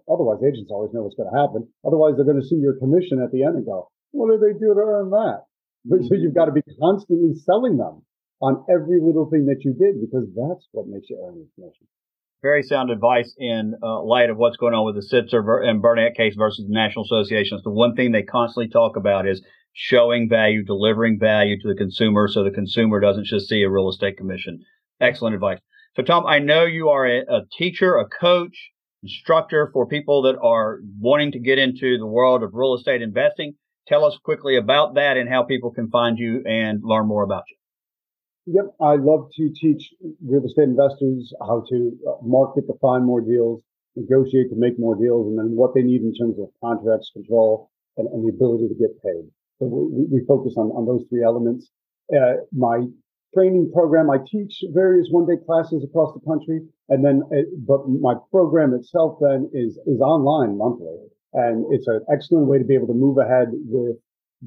Otherwise, 0.08 0.44
agents 0.44 0.72
always 0.72 0.94
know 0.94 1.04
what's 1.04 1.16
going 1.16 1.32
to 1.32 1.40
happen. 1.40 1.68
Otherwise, 1.86 2.16
they're 2.16 2.28
going 2.28 2.42
to 2.42 2.48
see 2.48 2.60
your 2.60 2.78
commission 2.78 3.22
at 3.24 3.32
the 3.32 3.44
end 3.44 3.56
and 3.56 3.66
go, 3.66 3.90
what 4.12 4.30
do 4.30 4.38
they 4.38 4.54
do 4.54 4.74
to 4.74 4.80
earn 4.80 5.10
that? 5.12 5.44
So 5.90 6.14
you've 6.14 6.36
got 6.36 6.46
to 6.46 6.52
be 6.52 6.62
constantly 6.80 7.34
selling 7.34 7.78
them 7.78 8.04
on 8.42 8.66
every 8.70 9.00
little 9.02 9.30
thing 9.30 9.46
that 9.48 9.64
you 9.66 9.74
did 9.74 10.02
because 10.02 10.28
that's 10.36 10.68
what 10.72 10.88
makes 10.88 11.10
you 11.10 11.18
earn 11.26 11.38
your 11.38 11.48
commission. 11.56 11.88
Very 12.42 12.64
sound 12.64 12.90
advice 12.90 13.34
in 13.38 13.76
uh, 13.84 14.02
light 14.02 14.30
of 14.30 14.38
what's 14.38 14.58
going 14.58 14.74
on 14.74 14.86
with 14.86 14.96
the 14.96 15.06
Sitzer 15.06 15.64
and 15.64 15.82
Burnett 15.82 16.16
case 16.16 16.34
versus 16.36 16.66
the 16.68 16.74
National 16.74 17.06
Association. 17.06 17.60
the 17.64 17.70
one 17.70 17.96
thing 17.96 18.12
they 18.12 18.24
constantly 18.24 18.70
talk 18.70 18.96
about 18.96 19.28
is 19.28 19.42
showing 19.74 20.30
value, 20.30 20.64
delivering 20.64 21.20
value 21.20 21.60
to 21.62 21.68
the 21.68 21.76
consumer 21.76 22.28
so 22.28 22.44
the 22.44 22.52
consumer 22.52 23.00
doesn't 23.00 23.26
just 23.26 23.48
see 23.48 23.64
a 23.64 23.70
real 23.70 23.90
estate 23.90 24.18
commission. 24.18 24.60
Excellent 25.00 25.36
advice. 25.36 25.60
So, 25.96 26.04
Tom, 26.04 26.26
I 26.26 26.40
know 26.40 26.66
you 26.66 26.90
are 26.90 27.06
a, 27.06 27.20
a 27.20 27.42
teacher, 27.58 27.98
a 27.98 28.08
coach, 28.08 28.72
instructor 29.04 29.70
for 29.74 29.88
people 29.88 30.22
that 30.24 30.38
are 30.42 30.80
wanting 31.00 31.32
to 31.34 31.40
get 31.40 31.58
into 31.58 31.98
the 31.98 32.06
world 32.06 32.44
of 32.44 32.52
real 32.54 32.76
estate 32.76 33.02
investing. 33.02 33.56
Tell 33.88 34.06
us 34.06 34.18
quickly 34.24 34.58
about 34.58 34.96
that 34.96 35.18
and 35.18 35.28
how 35.28 35.44
people 35.44 35.72
can 35.72 35.90
find 35.90 36.18
you 36.18 36.44
and 36.46 36.82
learn 36.84 37.08
more 37.08 37.24
about 37.24 37.44
you. 37.50 37.58
Yep, 38.54 38.76
I 38.82 38.96
love 38.96 39.30
to 39.38 39.54
teach 39.54 39.94
real 40.24 40.46
estate 40.46 40.64
investors 40.64 41.34
how 41.42 41.64
to 41.70 41.98
uh, 42.08 42.26
market 42.26 42.66
to 42.68 42.74
find 42.82 43.06
more 43.06 43.22
deals, 43.22 43.62
negotiate 43.96 44.50
to 44.50 44.56
make 44.56 44.80
more 44.80 44.96
deals, 44.96 45.28
and 45.28 45.38
then 45.38 45.56
what 45.56 45.74
they 45.76 45.82
need 45.82 46.02
in 46.02 46.14
terms 46.14 46.38
of 46.40 46.50
contracts, 46.62 47.12
control, 47.14 47.70
and, 47.98 48.08
and 48.08 48.26
the 48.26 48.34
ability 48.34 48.68
to 48.68 48.76
get 48.76 49.02
paid. 49.04 49.30
So 49.62 49.70
we, 49.70 50.20
we 50.20 50.26
focus 50.26 50.56
on, 50.58 50.74
on 50.74 50.90
those 50.90 51.06
three 51.08 51.24
elements. 51.24 51.70
Uh, 52.10 52.42
my 52.52 52.82
training 53.34 53.72
program. 53.74 54.10
I 54.10 54.18
teach 54.26 54.64
various 54.74 55.08
one 55.10 55.26
day 55.26 55.38
classes 55.46 55.84
across 55.84 56.14
the 56.14 56.26
country. 56.26 56.62
And 56.90 57.06
then, 57.06 57.22
uh, 57.32 57.48
but 57.66 57.88
my 57.88 58.16
program 58.32 58.74
itself 58.74 59.20
then 59.22 59.50
is, 59.54 59.80
is 59.86 60.02
online 60.02 60.58
monthly. 60.58 60.98
And 61.34 61.66
it's 61.72 61.88
an 61.88 62.02
excellent 62.12 62.48
way 62.48 62.58
to 62.58 62.66
be 62.66 62.76
able 62.76 62.88
to 62.88 62.98
move 62.98 63.18
ahead 63.18 63.50
with 63.52 63.98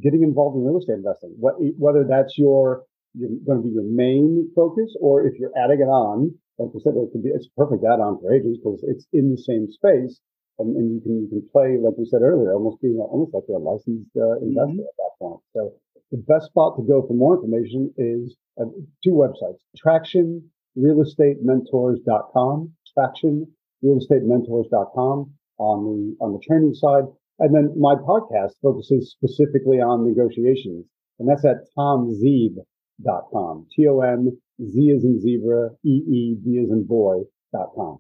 getting 0.03 0.23
involved 0.23 0.57
in 0.57 0.65
real 0.65 0.79
estate 0.79 1.01
investing. 1.01 1.33
Whether 1.39 2.05
that's 2.05 2.37
your, 2.37 2.83
you're 3.15 3.31
going 3.47 3.63
to 3.63 3.65
be 3.65 3.73
your 3.73 3.89
main 3.89 4.51
focus 4.55 4.95
or 5.01 5.25
if 5.27 5.39
you're 5.39 5.55
adding 5.57 5.81
it 5.81 5.89
on, 5.89 6.35
like 6.59 6.71
I 6.75 6.79
said, 6.83 6.93
it 6.99 7.09
could 7.13 7.23
be, 7.23 7.31
it's 7.31 7.47
a 7.47 7.57
perfect 7.57 7.85
add 7.85 8.03
on 8.03 8.21
for 8.21 8.35
agents 8.35 8.59
because 8.59 8.85
it's 8.87 9.07
in 9.13 9.31
the 9.31 9.39
same 9.39 9.71
space. 9.71 10.21
And, 10.59 10.77
and, 10.77 10.95
you 10.95 11.01
can 11.01 11.23
you 11.23 11.29
can 11.29 11.49
play 11.51 11.79
like 11.83 11.95
we 11.99 12.07
said 12.07 12.23
earlier, 12.23 12.55
almost 12.55 12.81
being 12.81 12.97
almost 12.97 13.35
like 13.35 13.43
a 13.49 13.59
licensed 13.59 14.11
uh, 14.17 14.39
investor 14.39 14.83
mm-hmm. 14.83 14.87
at 14.87 14.97
that 15.03 15.19
point. 15.19 15.41
So 15.53 15.75
the 16.15 16.19
best 16.19 16.47
spot 16.47 16.77
to 16.77 16.83
go 16.87 17.05
for 17.07 17.15
more 17.15 17.35
information 17.35 17.93
is 17.99 18.37
uh, 18.61 18.67
two 19.03 19.11
websites, 19.11 19.59
tractionrealestatementors.com, 19.85 22.73
tractionrealestatementors.com 22.97 25.33
on 25.59 25.85
the, 25.85 26.17
on 26.25 26.33
the 26.33 26.39
training 26.47 26.75
side. 26.75 27.05
And 27.41 27.53
then 27.55 27.75
my 27.77 27.97
podcast 27.97 28.53
focuses 28.63 29.11
specifically 29.11 29.81
on 29.81 30.07
negotiations, 30.07 30.87
and 31.19 31.29
that's 31.29 31.45
at 31.45 31.67
tomzeeb.com. 31.77 33.67
T-O-M-Z 33.75 34.93
as 34.97 35.05
in 35.05 35.21
zebra, 35.21 35.71
E-E-B 35.85 36.61
as 36.63 36.71
in 36.71 36.85
boy 36.87 37.25
dot 37.53 37.73
com. 37.75 37.99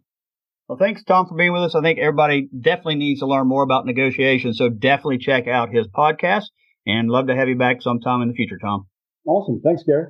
Well, 0.68 0.79
thanks, 0.79 1.05
Tom, 1.05 1.27
for 1.27 1.37
being 1.37 1.53
with 1.53 1.62
us. 1.62 1.74
I 1.74 1.83
think 1.83 1.98
everybody 1.98 2.48
definitely 2.48 2.96
needs 2.96 3.20
to 3.20 3.27
learn 3.27 3.46
more 3.46 3.62
about 3.62 3.85
negotiations, 3.85 4.57
so 4.57 4.70
definitely 4.70 5.18
check 5.18 5.46
out 5.46 5.68
his 5.70 5.87
podcast 5.88 6.44
and 6.87 7.11
love 7.11 7.27
to 7.27 7.37
have 7.37 7.48
you 7.48 7.57
back 7.57 7.83
sometime 7.83 8.22
in 8.22 8.29
the 8.29 8.35
future, 8.35 8.59
Tom. 8.59 8.87
Awesome. 9.27 9.61
Thanks, 9.62 9.83
Gary. 9.83 10.07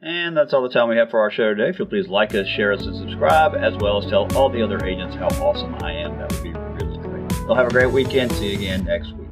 And 0.00 0.36
that's 0.36 0.54
all 0.54 0.62
the 0.62 0.68
time 0.68 0.88
we 0.88 0.96
have 0.96 1.10
for 1.10 1.20
our 1.20 1.30
show 1.30 1.54
today. 1.54 1.70
If 1.70 1.78
you'll 1.78 1.88
please 1.88 2.06
like 2.06 2.32
us, 2.34 2.46
share 2.46 2.72
us, 2.72 2.86
and 2.86 2.94
subscribe, 2.94 3.56
as 3.56 3.76
well 3.78 3.98
as 3.98 4.08
tell 4.08 4.32
all 4.36 4.48
the 4.48 4.62
other 4.62 4.84
agents 4.84 5.16
how 5.16 5.26
awesome 5.42 5.74
I 5.82 5.92
am, 5.92 6.16
that 6.18 6.32
would 6.32 6.42
be 6.42 6.52
really 6.52 6.98
great. 6.98 7.38
You'll 7.40 7.56
have 7.56 7.66
a 7.66 7.70
great 7.70 7.90
weekend. 7.90 8.30
See 8.32 8.52
you 8.52 8.58
again 8.58 8.84
next 8.84 9.12
week. 9.14 9.27